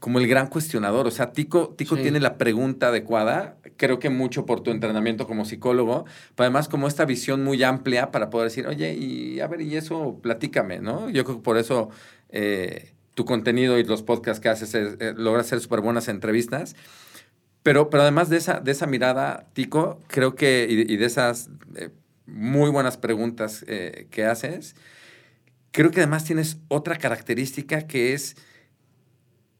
como 0.00 0.18
el 0.18 0.28
gran 0.28 0.48
cuestionador. 0.48 1.06
O 1.06 1.10
sea, 1.10 1.32
Tico, 1.32 1.70
Tico 1.76 1.96
tiene 1.96 2.20
la 2.20 2.38
pregunta 2.38 2.88
adecuada, 2.88 3.56
creo 3.76 3.98
que 3.98 4.10
mucho 4.10 4.46
por 4.46 4.60
tu 4.60 4.70
entrenamiento 4.70 5.26
como 5.26 5.44
psicólogo, 5.44 6.04
pero 6.34 6.44
además 6.44 6.68
como 6.68 6.88
esta 6.88 7.04
visión 7.04 7.44
muy 7.44 7.62
amplia 7.62 8.10
para 8.10 8.30
poder 8.30 8.48
decir, 8.48 8.66
oye, 8.66 8.94
y 8.94 9.40
a 9.40 9.46
ver, 9.46 9.60
y 9.62 9.76
eso, 9.76 10.18
platícame, 10.22 10.80
¿no? 10.80 11.08
Yo 11.10 11.24
creo 11.24 11.36
que 11.38 11.42
por 11.42 11.58
eso 11.58 11.90
eh, 12.28 12.92
tu 13.16 13.24
contenido 13.24 13.78
y 13.78 13.84
los 13.84 14.02
podcasts 14.02 14.40
que 14.40 14.48
haces 14.50 14.74
eh, 14.74 15.14
logras 15.16 15.46
hacer 15.46 15.60
súper 15.60 15.80
buenas 15.80 16.06
entrevistas 16.08 16.76
Pero, 17.62 17.88
pero 17.88 18.02
además 18.02 18.28
de 18.28 18.36
esa, 18.36 18.60
de 18.60 18.72
esa 18.72 18.86
mirada, 18.86 19.46
Tico, 19.54 20.00
creo 20.06 20.36
que, 20.36 20.66
y, 20.68 20.96
de 20.96 21.04
esas 21.06 21.50
eh, 21.74 21.90
muy 22.26 22.70
buenas 22.70 22.98
preguntas 22.98 23.64
eh, 23.66 24.06
que 24.10 24.26
haces, 24.26 24.76
creo 25.72 25.90
que 25.90 26.00
además 26.00 26.24
tienes 26.24 26.58
otra 26.68 26.96
característica 26.96 27.86
que 27.86 28.12
es 28.12 28.36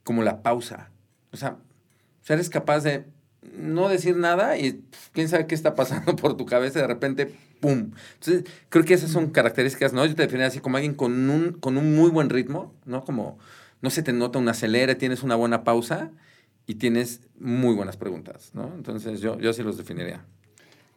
como 0.07 0.23
la 0.23 0.41
pausa. 0.41 0.91
O 1.33 1.37
sea, 1.37 1.59
eres 2.29 2.49
capaz 2.49 2.85
de 2.85 3.05
no 3.53 3.89
decir 3.89 4.17
nada 4.17 4.57
y 4.57 4.85
quién 5.13 5.29
sabe 5.29 5.49
qué 5.49 5.57
está 5.57 5.75
pasando 5.75 6.15
por 6.17 6.37
tu 6.37 6.47
cabeza 6.47 6.79
y 6.79 6.83
de 6.83 6.89
repente, 6.89 7.35
¡pum! 7.61 7.91
Entonces, 8.15 8.45
creo 8.69 8.85
que 8.85 8.95
esas 8.95 9.11
son 9.11 9.31
características, 9.31 9.93
¿no? 9.93 10.07
Yo 10.07 10.15
te 10.15 10.23
definiría 10.23 10.47
así 10.47 10.61
como 10.61 10.77
alguien 10.77 10.95
con 10.95 11.29
un, 11.29 11.55
con 11.55 11.77
un 11.77 11.97
muy 11.97 12.11
buen 12.11 12.31
ritmo, 12.31 12.73
¿no? 12.85 13.05
Como 13.05 13.37
no 13.83 13.91
se 13.91 14.05
te 14.05 14.13
nota 14.13 14.39
un 14.39 14.49
acelere, 14.49 14.95
tienes 14.95 15.25
una 15.25 15.35
buena 15.35 15.65
pausa 15.65 16.13
y 16.69 16.77
tienes 16.77 17.23
muy 17.41 17.75
buenas 17.75 17.97
preguntas, 17.97 18.53
¿no? 18.55 18.73
Entonces, 18.77 19.21
yo, 19.21 19.41
yo 19.41 19.51
así 19.51 19.65
los 19.65 19.77
definiría. 19.77 20.25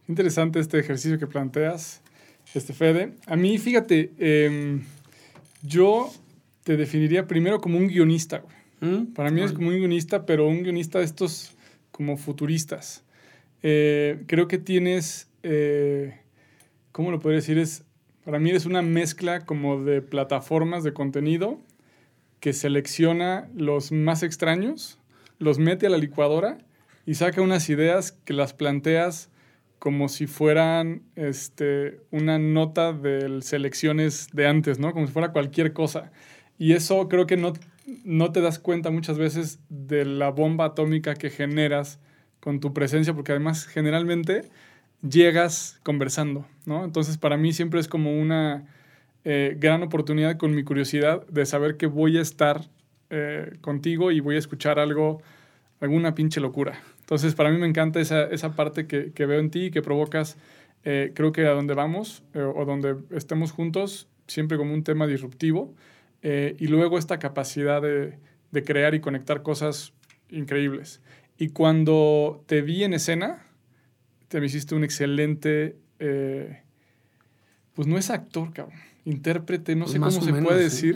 Interesante 0.07 0.59
este 0.59 0.77
ejercicio 0.77 1.17
que 1.17 1.25
planteas, 1.25 2.01
este 2.53 2.73
Fede. 2.73 3.15
A 3.25 3.35
mí, 3.35 3.57
fíjate, 3.57 4.11
em, 4.19 4.83
yo 5.63 6.11
te 6.63 6.77
definiría 6.77 7.27
primero 7.27 7.59
como 7.59 7.79
un 7.79 7.87
guionista, 7.87 8.43
¿Mm? 8.81 9.13
Para 9.13 9.31
mí 9.31 9.41
es 9.41 9.51
como 9.51 9.69
un 9.69 9.77
guionista, 9.77 10.25
pero 10.25 10.47
un 10.47 10.63
guionista 10.63 10.99
de 10.99 11.05
estos 11.05 11.55
como 11.91 12.17
futuristas. 12.17 13.03
Eh, 13.61 14.23
creo 14.27 14.47
que 14.47 14.57
tienes, 14.57 15.29
eh, 15.43 16.19
¿cómo 16.91 17.11
lo 17.11 17.19
podría 17.19 17.37
decir? 17.37 17.57
Es, 17.57 17.83
para 18.23 18.39
mí 18.39 18.51
es 18.51 18.65
una 18.65 18.81
mezcla 18.81 19.41
como 19.45 19.83
de 19.83 20.01
plataformas 20.01 20.83
de 20.83 20.93
contenido 20.93 21.59
que 22.39 22.53
selecciona 22.53 23.49
los 23.53 23.91
más 23.91 24.23
extraños, 24.23 24.97
los 25.39 25.59
mete 25.59 25.87
a 25.87 25.89
la 25.89 25.97
licuadora 25.97 26.59
y 27.05 27.15
saca 27.15 27.41
unas 27.41 27.69
ideas 27.69 28.11
que 28.11 28.33
las 28.33 28.53
planteas 28.53 29.29
como 29.79 30.09
si 30.09 30.27
fueran 30.27 31.03
este, 31.15 32.01
una 32.11 32.37
nota 32.37 32.91
de 32.93 33.41
selecciones 33.41 34.27
de 34.33 34.45
antes, 34.45 34.77
¿no? 34.77 34.91
Como 34.91 35.07
si 35.07 35.13
fuera 35.13 35.31
cualquier 35.31 35.71
cosa. 35.73 36.11
Y 36.57 36.73
eso 36.73 37.07
creo 37.07 37.25
que 37.25 37.37
no, 37.37 37.53
no 38.03 38.31
te 38.31 38.41
das 38.41 38.59
cuenta 38.59 38.91
muchas 38.91 39.17
veces 39.17 39.59
de 39.69 40.05
la 40.05 40.29
bomba 40.29 40.65
atómica 40.65 41.15
que 41.15 41.29
generas 41.29 41.99
con 42.39 42.59
tu 42.59 42.73
presencia, 42.73 43.13
porque 43.13 43.31
además 43.31 43.65
generalmente 43.65 44.43
llegas 45.07 45.79
conversando, 45.83 46.45
¿no? 46.65 46.83
Entonces 46.83 47.17
para 47.17 47.37
mí 47.37 47.53
siempre 47.53 47.79
es 47.79 47.87
como 47.87 48.19
una 48.19 48.65
eh, 49.23 49.55
gran 49.59 49.83
oportunidad 49.83 50.37
con 50.37 50.55
mi 50.55 50.63
curiosidad 50.63 51.25
de 51.27 51.45
saber 51.45 51.77
que 51.77 51.87
voy 51.87 52.17
a 52.17 52.21
estar 52.21 52.61
eh, 53.09 53.57
contigo 53.61 54.11
y 54.11 54.19
voy 54.19 54.35
a 54.35 54.39
escuchar 54.39 54.79
algo, 54.79 55.21
alguna 55.79 56.15
pinche 56.15 56.39
locura. 56.39 56.79
Entonces 57.01 57.35
para 57.35 57.49
mí 57.49 57.57
me 57.57 57.67
encanta 57.67 57.99
esa, 57.99 58.23
esa 58.25 58.55
parte 58.55 58.87
que, 58.87 59.11
que, 59.11 59.25
veo 59.25 59.39
en 59.39 59.51
ti 59.51 59.65
y 59.65 59.71
que 59.71 59.81
provocas, 59.81 60.37
eh, 60.83 61.11
creo 61.15 61.31
que 61.31 61.45
a 61.45 61.51
donde 61.51 61.73
vamos 61.73 62.23
o 62.33 62.65
donde 62.65 62.95
estemos 63.11 63.51
juntos, 63.51 64.07
siempre 64.27 64.57
como 64.57 64.73
un 64.73 64.83
tema 64.83 65.07
disruptivo 65.07 65.73
eh, 66.21 66.55
y 66.59 66.67
luego 66.67 66.97
esta 66.97 67.17
capacidad 67.19 67.81
de, 67.81 68.17
de, 68.51 68.63
crear 68.63 68.93
y 68.93 68.99
conectar 68.99 69.41
cosas 69.41 69.93
increíbles. 70.29 71.01
Y 71.37 71.49
cuando 71.49 72.43
te 72.45 72.61
vi 72.61 72.83
en 72.83 72.93
escena, 72.93 73.45
te 74.27 74.39
me 74.39 74.47
hiciste 74.47 74.75
un 74.75 74.83
excelente, 74.83 75.77
eh, 75.99 76.61
pues 77.73 77.87
no 77.87 77.97
es 77.97 78.09
actor, 78.09 78.51
cabrón, 78.51 78.77
intérprete, 79.05 79.75
no 79.75 79.85
pues 79.85 79.93
sé 79.93 79.99
cómo 79.99 80.11
se 80.11 80.33
puede 80.33 80.63
decir, 80.63 80.95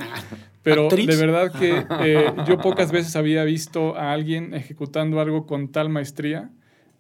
pero 0.62 0.90
de 0.90 1.16
verdad 1.16 1.52
que 1.58 1.86
eh, 2.02 2.34
yo 2.46 2.58
pocas 2.58 2.92
veces 2.92 3.16
había 3.16 3.46
visto 3.46 3.96
a 3.96 4.12
alguien 4.12 4.54
ejecutando 4.54 5.22
algo 5.22 5.46
con 5.48 5.70
tal 5.70 5.90
maestría 5.90 6.52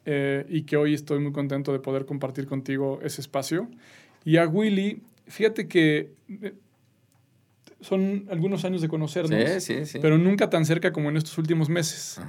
y 0.05 0.63
que 0.63 0.75
hoy 0.75 0.93
estoy 0.93 1.19
muy 1.19 1.31
contento 1.31 1.71
de 1.71 1.79
poder 1.79 2.05
compartir 2.05 2.45
contigo 2.45 2.99
ese 3.03 3.21
espacio. 3.21 3.69
Y 4.25 4.35
a 4.35 4.45
Willy, 4.45 5.01
fíjate 5.27 5.69
que 5.69 6.11
son 7.83 8.25
algunos 8.29 8.65
años 8.65 8.81
de 8.81 8.87
conocernos, 8.87 9.69
pero 10.01 10.17
nunca 10.17 10.49
tan 10.49 10.65
cerca 10.65 10.91
como 10.91 11.09
en 11.09 11.17
estos 11.17 11.37
últimos 11.37 11.69
meses. 11.69 12.19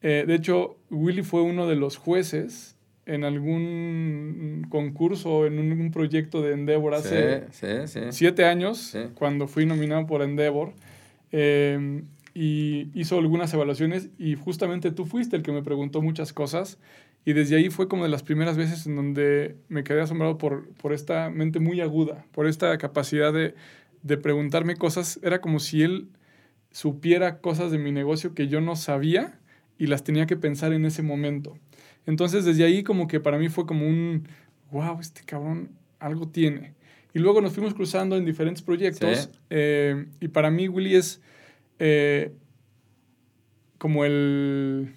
Eh, 0.00 0.24
de 0.26 0.34
hecho, 0.34 0.76
Willy 0.90 1.22
fue 1.22 1.42
uno 1.42 1.66
de 1.66 1.76
los 1.76 1.96
jueces 1.96 2.76
en 3.06 3.24
algún 3.24 4.66
concurso, 4.68 5.46
en 5.46 5.58
un, 5.58 5.90
proyecto 5.90 6.42
de 6.42 6.52
Endeavor 6.52 6.94
hace 6.94 7.44
siete 8.10 8.44
años, 8.44 8.96
cuando 9.14 9.48
fui 9.48 9.66
nominado 9.66 10.06
por 10.06 10.22
Endeavor. 10.22 10.72
Em, 11.30 12.04
y 12.34 12.88
hizo 12.94 13.18
algunas 13.18 13.52
evaluaciones 13.52 14.10
y 14.16 14.36
justamente 14.36 14.92
tú 14.92 15.06
fuiste 15.06 15.36
el 15.36 15.42
que 15.42 15.50
me 15.50 15.62
preguntó 15.62 16.00
muchas 16.00 16.32
cosas 16.32 16.78
y 17.24 17.32
desde 17.32 17.56
ahí 17.56 17.68
fue 17.68 17.88
como 17.88 18.04
de 18.04 18.08
las 18.08 18.22
primeras 18.22 18.56
veces 18.56 18.86
en 18.86 18.96
donde 18.96 19.56
me 19.68 19.82
quedé 19.82 20.02
asombrado 20.02 20.38
por, 20.38 20.68
por 20.74 20.92
esta 20.92 21.30
mente 21.30 21.58
muy 21.58 21.80
aguda, 21.80 22.24
por 22.32 22.46
esta 22.46 22.78
capacidad 22.78 23.32
de, 23.32 23.54
de 24.02 24.16
preguntarme 24.16 24.76
cosas, 24.76 25.20
era 25.22 25.40
como 25.40 25.60
si 25.60 25.82
él 25.82 26.08
supiera 26.70 27.40
cosas 27.40 27.70
de 27.70 27.78
mi 27.78 27.92
negocio 27.92 28.34
que 28.34 28.48
yo 28.48 28.60
no 28.60 28.76
sabía 28.76 29.38
y 29.78 29.86
las 29.86 30.04
tenía 30.04 30.26
que 30.26 30.36
pensar 30.36 30.72
en 30.72 30.84
ese 30.84 31.02
momento. 31.02 31.58
Entonces 32.06 32.44
desde 32.44 32.64
ahí 32.64 32.82
como 32.82 33.06
que 33.06 33.20
para 33.20 33.38
mí 33.38 33.48
fue 33.48 33.66
como 33.66 33.86
un, 33.86 34.28
wow, 34.70 34.98
este 35.00 35.22
cabrón 35.24 35.70
algo 35.98 36.28
tiene. 36.28 36.74
Y 37.14 37.20
luego 37.20 37.40
nos 37.40 37.52
fuimos 37.52 37.74
cruzando 37.74 38.16
en 38.16 38.24
diferentes 38.24 38.62
proyectos 38.62 39.30
eh, 39.50 40.06
y 40.20 40.28
para 40.28 40.50
mí 40.50 40.68
Willy 40.68 40.94
es 40.94 41.20
eh, 41.78 42.32
como 43.78 44.04
el, 44.04 44.92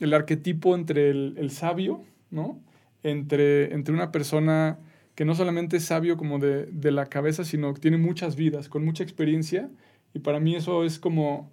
el 0.00 0.14
arquetipo 0.14 0.74
entre 0.74 1.10
el, 1.10 1.34
el 1.38 1.50
sabio, 1.50 2.04
¿no? 2.30 2.60
Entre, 3.02 3.72
entre 3.72 3.94
una 3.94 4.12
persona 4.12 4.78
que 5.14 5.24
no 5.24 5.34
solamente 5.34 5.76
es 5.76 5.84
sabio 5.84 6.16
como 6.16 6.38
de, 6.38 6.66
de, 6.66 6.90
la 6.90 7.06
cabeza, 7.06 7.44
sino 7.44 7.74
que 7.74 7.80
tiene 7.80 7.98
muchas 7.98 8.36
vidas, 8.36 8.68
con 8.68 8.84
mucha 8.84 9.02
experiencia. 9.02 9.68
Y 10.14 10.20
para 10.20 10.40
mí 10.40 10.54
eso 10.56 10.84
es 10.84 10.98
como, 10.98 11.50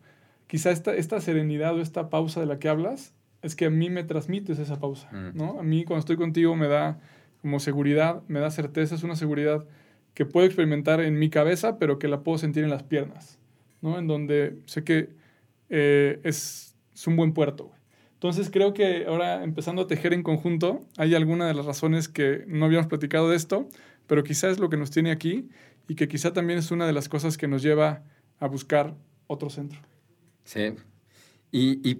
quizá 0.47 0.71
esta, 0.71 0.95
esta 0.95 1.19
serenidad 1.21 1.75
o 1.75 1.81
esta 1.81 2.09
pausa 2.09 2.39
de 2.39 2.45
la 2.45 2.59
que 2.59 2.69
hablas, 2.69 3.13
es 3.41 3.55
que 3.55 3.65
a 3.65 3.69
mí 3.69 3.89
me 3.89 4.03
transmites 4.03 4.59
esa 4.59 4.79
pausa, 4.79 5.09
mm. 5.11 5.37
¿no? 5.37 5.59
A 5.59 5.63
mí 5.63 5.83
cuando 5.83 5.99
estoy 5.99 6.17
contigo 6.17 6.55
me 6.55 6.67
da 6.67 6.99
como 7.41 7.59
seguridad, 7.59 8.23
me 8.27 8.39
da 8.39 8.49
certeza, 8.49 8.95
es 8.95 9.03
una 9.03 9.15
seguridad 9.15 9.65
que 10.13 10.25
puedo 10.25 10.45
experimentar 10.45 10.99
en 11.01 11.19
mi 11.19 11.29
cabeza, 11.29 11.77
pero 11.77 11.99
que 11.99 12.07
la 12.07 12.21
puedo 12.21 12.37
sentir 12.37 12.63
en 12.63 12.69
las 12.69 12.83
piernas, 12.83 13.39
¿no? 13.81 13.99
En 13.99 14.07
donde 14.07 14.57
sé 14.65 14.83
que 14.83 15.09
eh, 15.69 16.19
es, 16.23 16.75
es, 16.93 17.07
un 17.07 17.15
buen 17.15 17.33
puerto. 17.33 17.71
Entonces 18.17 18.49
creo 18.49 18.73
que 18.73 19.05
ahora 19.05 19.43
empezando 19.43 19.83
a 19.83 19.87
tejer 19.87 20.11
en 20.11 20.23
conjunto, 20.23 20.87
hay 20.97 21.13
alguna 21.13 21.45
de 21.45 21.53
las 21.53 21.67
razones 21.67 22.07
que 22.07 22.43
no 22.47 22.65
habíamos 22.65 22.87
platicado 22.87 23.29
de 23.29 23.35
esto, 23.35 23.69
pero 24.07 24.23
quizás 24.23 24.53
es 24.53 24.59
lo 24.59 24.69
que 24.69 24.77
nos 24.77 24.89
tiene 24.89 25.11
aquí 25.11 25.49
y 25.87 25.93
que 25.93 26.07
quizá 26.07 26.33
también 26.33 26.57
es 26.57 26.71
una 26.71 26.87
de 26.87 26.93
las 26.93 27.09
cosas 27.09 27.37
que 27.37 27.47
nos 27.47 27.61
lleva 27.61 28.03
a 28.39 28.47
buscar 28.47 28.95
otro 29.27 29.51
centro. 29.51 29.79
Sí. 30.45 30.73
Y, 31.51 31.99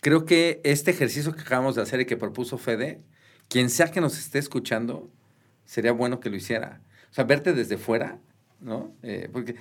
creo 0.00 0.24
que 0.24 0.60
este 0.64 0.90
ejercicio 0.90 1.32
que 1.32 1.40
acabamos 1.40 1.74
de 1.74 1.82
hacer 1.82 2.00
y 2.00 2.06
que 2.06 2.16
propuso 2.16 2.58
Fede, 2.58 3.00
quien 3.48 3.70
sea 3.70 3.90
que 3.90 4.00
nos 4.00 4.18
esté 4.18 4.38
escuchando, 4.38 5.10
sería 5.64 5.92
bueno 5.92 6.18
que 6.18 6.28
lo 6.28 6.36
hiciera. 6.36 6.80
O 7.10 7.14
sea, 7.14 7.24
verte 7.24 7.52
desde 7.52 7.76
fuera, 7.76 8.18
¿no? 8.60 8.94
Eh, 9.02 9.28
porque 9.32 9.56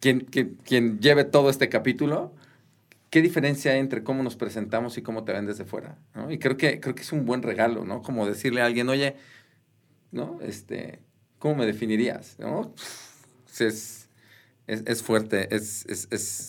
quien, 0.00 0.20
quien 0.20 1.00
lleve 1.00 1.24
todo 1.24 1.50
este 1.50 1.68
capítulo 1.68 2.34
¿qué 3.10 3.22
diferencia 3.22 3.72
hay 3.72 3.78
entre 3.78 4.02
cómo 4.02 4.22
nos 4.22 4.36
presentamos 4.36 4.98
y 4.98 5.02
cómo 5.02 5.24
te 5.24 5.32
ven 5.32 5.46
desde 5.46 5.64
fuera? 5.64 5.98
¿no? 6.14 6.30
Y 6.30 6.38
creo 6.38 6.56
que, 6.56 6.80
creo 6.80 6.94
que 6.94 7.02
es 7.02 7.12
un 7.12 7.24
buen 7.24 7.42
regalo, 7.42 7.84
¿no? 7.84 8.02
Como 8.02 8.26
decirle 8.26 8.60
a 8.60 8.66
alguien, 8.66 8.88
oye, 8.88 9.16
¿no? 10.10 10.38
Este, 10.42 11.00
¿cómo 11.38 11.56
me 11.56 11.66
definirías? 11.66 12.36
¿no? 12.38 12.74
Es, 13.58 14.08
es, 14.66 14.82
es 14.86 15.02
fuerte, 15.02 15.54
es 15.54 15.84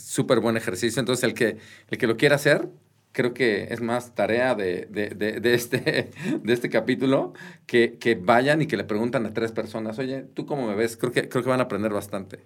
súper 0.08 0.38
es, 0.38 0.44
buen 0.44 0.58
ejercicio. 0.58 1.00
Entonces, 1.00 1.24
el 1.24 1.34
que, 1.34 1.58
el 1.90 1.98
que 1.98 2.08
lo 2.08 2.18
quiera 2.18 2.36
hacer, 2.36 2.70
creo 3.12 3.34
que 3.34 3.68
es 3.72 3.82
más 3.82 4.14
tarea 4.16 4.56
de, 4.56 4.88
de, 4.90 5.10
de, 5.10 5.40
de 5.40 5.54
este, 5.54 6.12
de 6.44 6.54
este 6.54 6.70
capítulo 6.70 7.34
que, 7.66 7.98
que, 7.98 8.16
vayan 8.16 8.62
y 8.62 8.68
que 8.68 8.78
le 8.78 8.84
preguntan 8.84 9.26
a 9.26 9.34
tres 9.34 9.52
personas, 9.52 9.98
oye, 10.00 10.26
¿tú 10.34 10.46
cómo 10.46 10.68
me 10.68 10.76
ves? 10.76 10.98
Creo 10.98 11.12
que, 11.12 11.28
creo 11.30 11.44
que 11.44 11.50
van 11.50 11.60
a 11.60 11.64
aprender 11.64 11.92
bastante. 11.92 12.40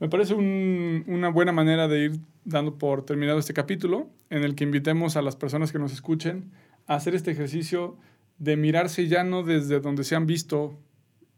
Me 0.00 0.08
parece 0.08 0.34
un, 0.34 1.04
una 1.06 1.28
buena 1.28 1.52
manera 1.52 1.88
de 1.88 2.04
ir 2.04 2.20
dando 2.44 2.76
por 2.76 3.04
terminado 3.04 3.38
este 3.38 3.54
capítulo, 3.54 4.08
en 4.30 4.44
el 4.44 4.54
que 4.54 4.64
invitemos 4.64 5.16
a 5.16 5.22
las 5.22 5.36
personas 5.36 5.72
que 5.72 5.78
nos 5.78 5.92
escuchen 5.92 6.50
a 6.86 6.96
hacer 6.96 7.14
este 7.14 7.30
ejercicio 7.30 7.96
de 8.38 8.56
mirarse 8.56 9.06
ya 9.06 9.24
no 9.24 9.42
desde 9.42 9.80
donde 9.80 10.04
se 10.04 10.16
han 10.16 10.26
visto 10.26 10.78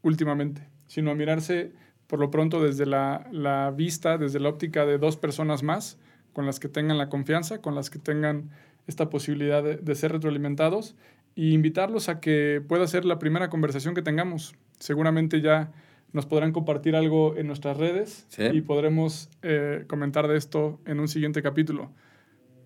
últimamente, 0.01 0.67
sino 0.87 1.11
a 1.11 1.15
mirarse 1.15 1.71
por 2.07 2.19
lo 2.19 2.31
pronto 2.31 2.63
desde 2.63 2.85
la, 2.85 3.27
la 3.31 3.71
vista, 3.71 4.17
desde 4.17 4.39
la 4.39 4.49
óptica 4.49 4.85
de 4.85 4.97
dos 4.97 5.17
personas 5.17 5.61
más, 5.61 5.99
con 6.33 6.45
las 6.45 6.59
que 6.59 6.69
tengan 6.69 6.97
la 6.97 7.09
confianza, 7.09 7.61
con 7.61 7.75
las 7.75 7.89
que 7.89 7.99
tengan 7.99 8.49
esta 8.87 9.09
posibilidad 9.09 9.63
de, 9.63 9.95
ser 9.95 10.11
retroalimentados, 10.13 10.95
e 11.35 11.49
invitarlos 11.49 12.09
a 12.09 12.19
que 12.19 12.63
pueda 12.67 12.87
ser 12.87 13.05
la 13.05 13.19
primera 13.19 13.49
conversación 13.49 13.93
que 13.93 14.01
tengamos. 14.01 14.55
Seguramente 14.79 15.41
ya 15.41 15.71
nos 16.17 16.25
podrán 16.25 16.51
compartir 16.51 16.95
algo 16.95 17.37
en 17.37 17.45
nuestras 17.45 17.77
redes 17.77 18.25
y 18.39 18.61
podremos 18.61 19.29
eh, 19.43 19.83
comentar 19.85 20.27
de 20.27 20.35
esto 20.35 20.79
en 20.87 20.99
un 20.99 21.07
siguiente 21.07 21.43
capítulo. 21.43 21.91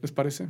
¿Les 0.02 0.14
parece? 0.14 0.48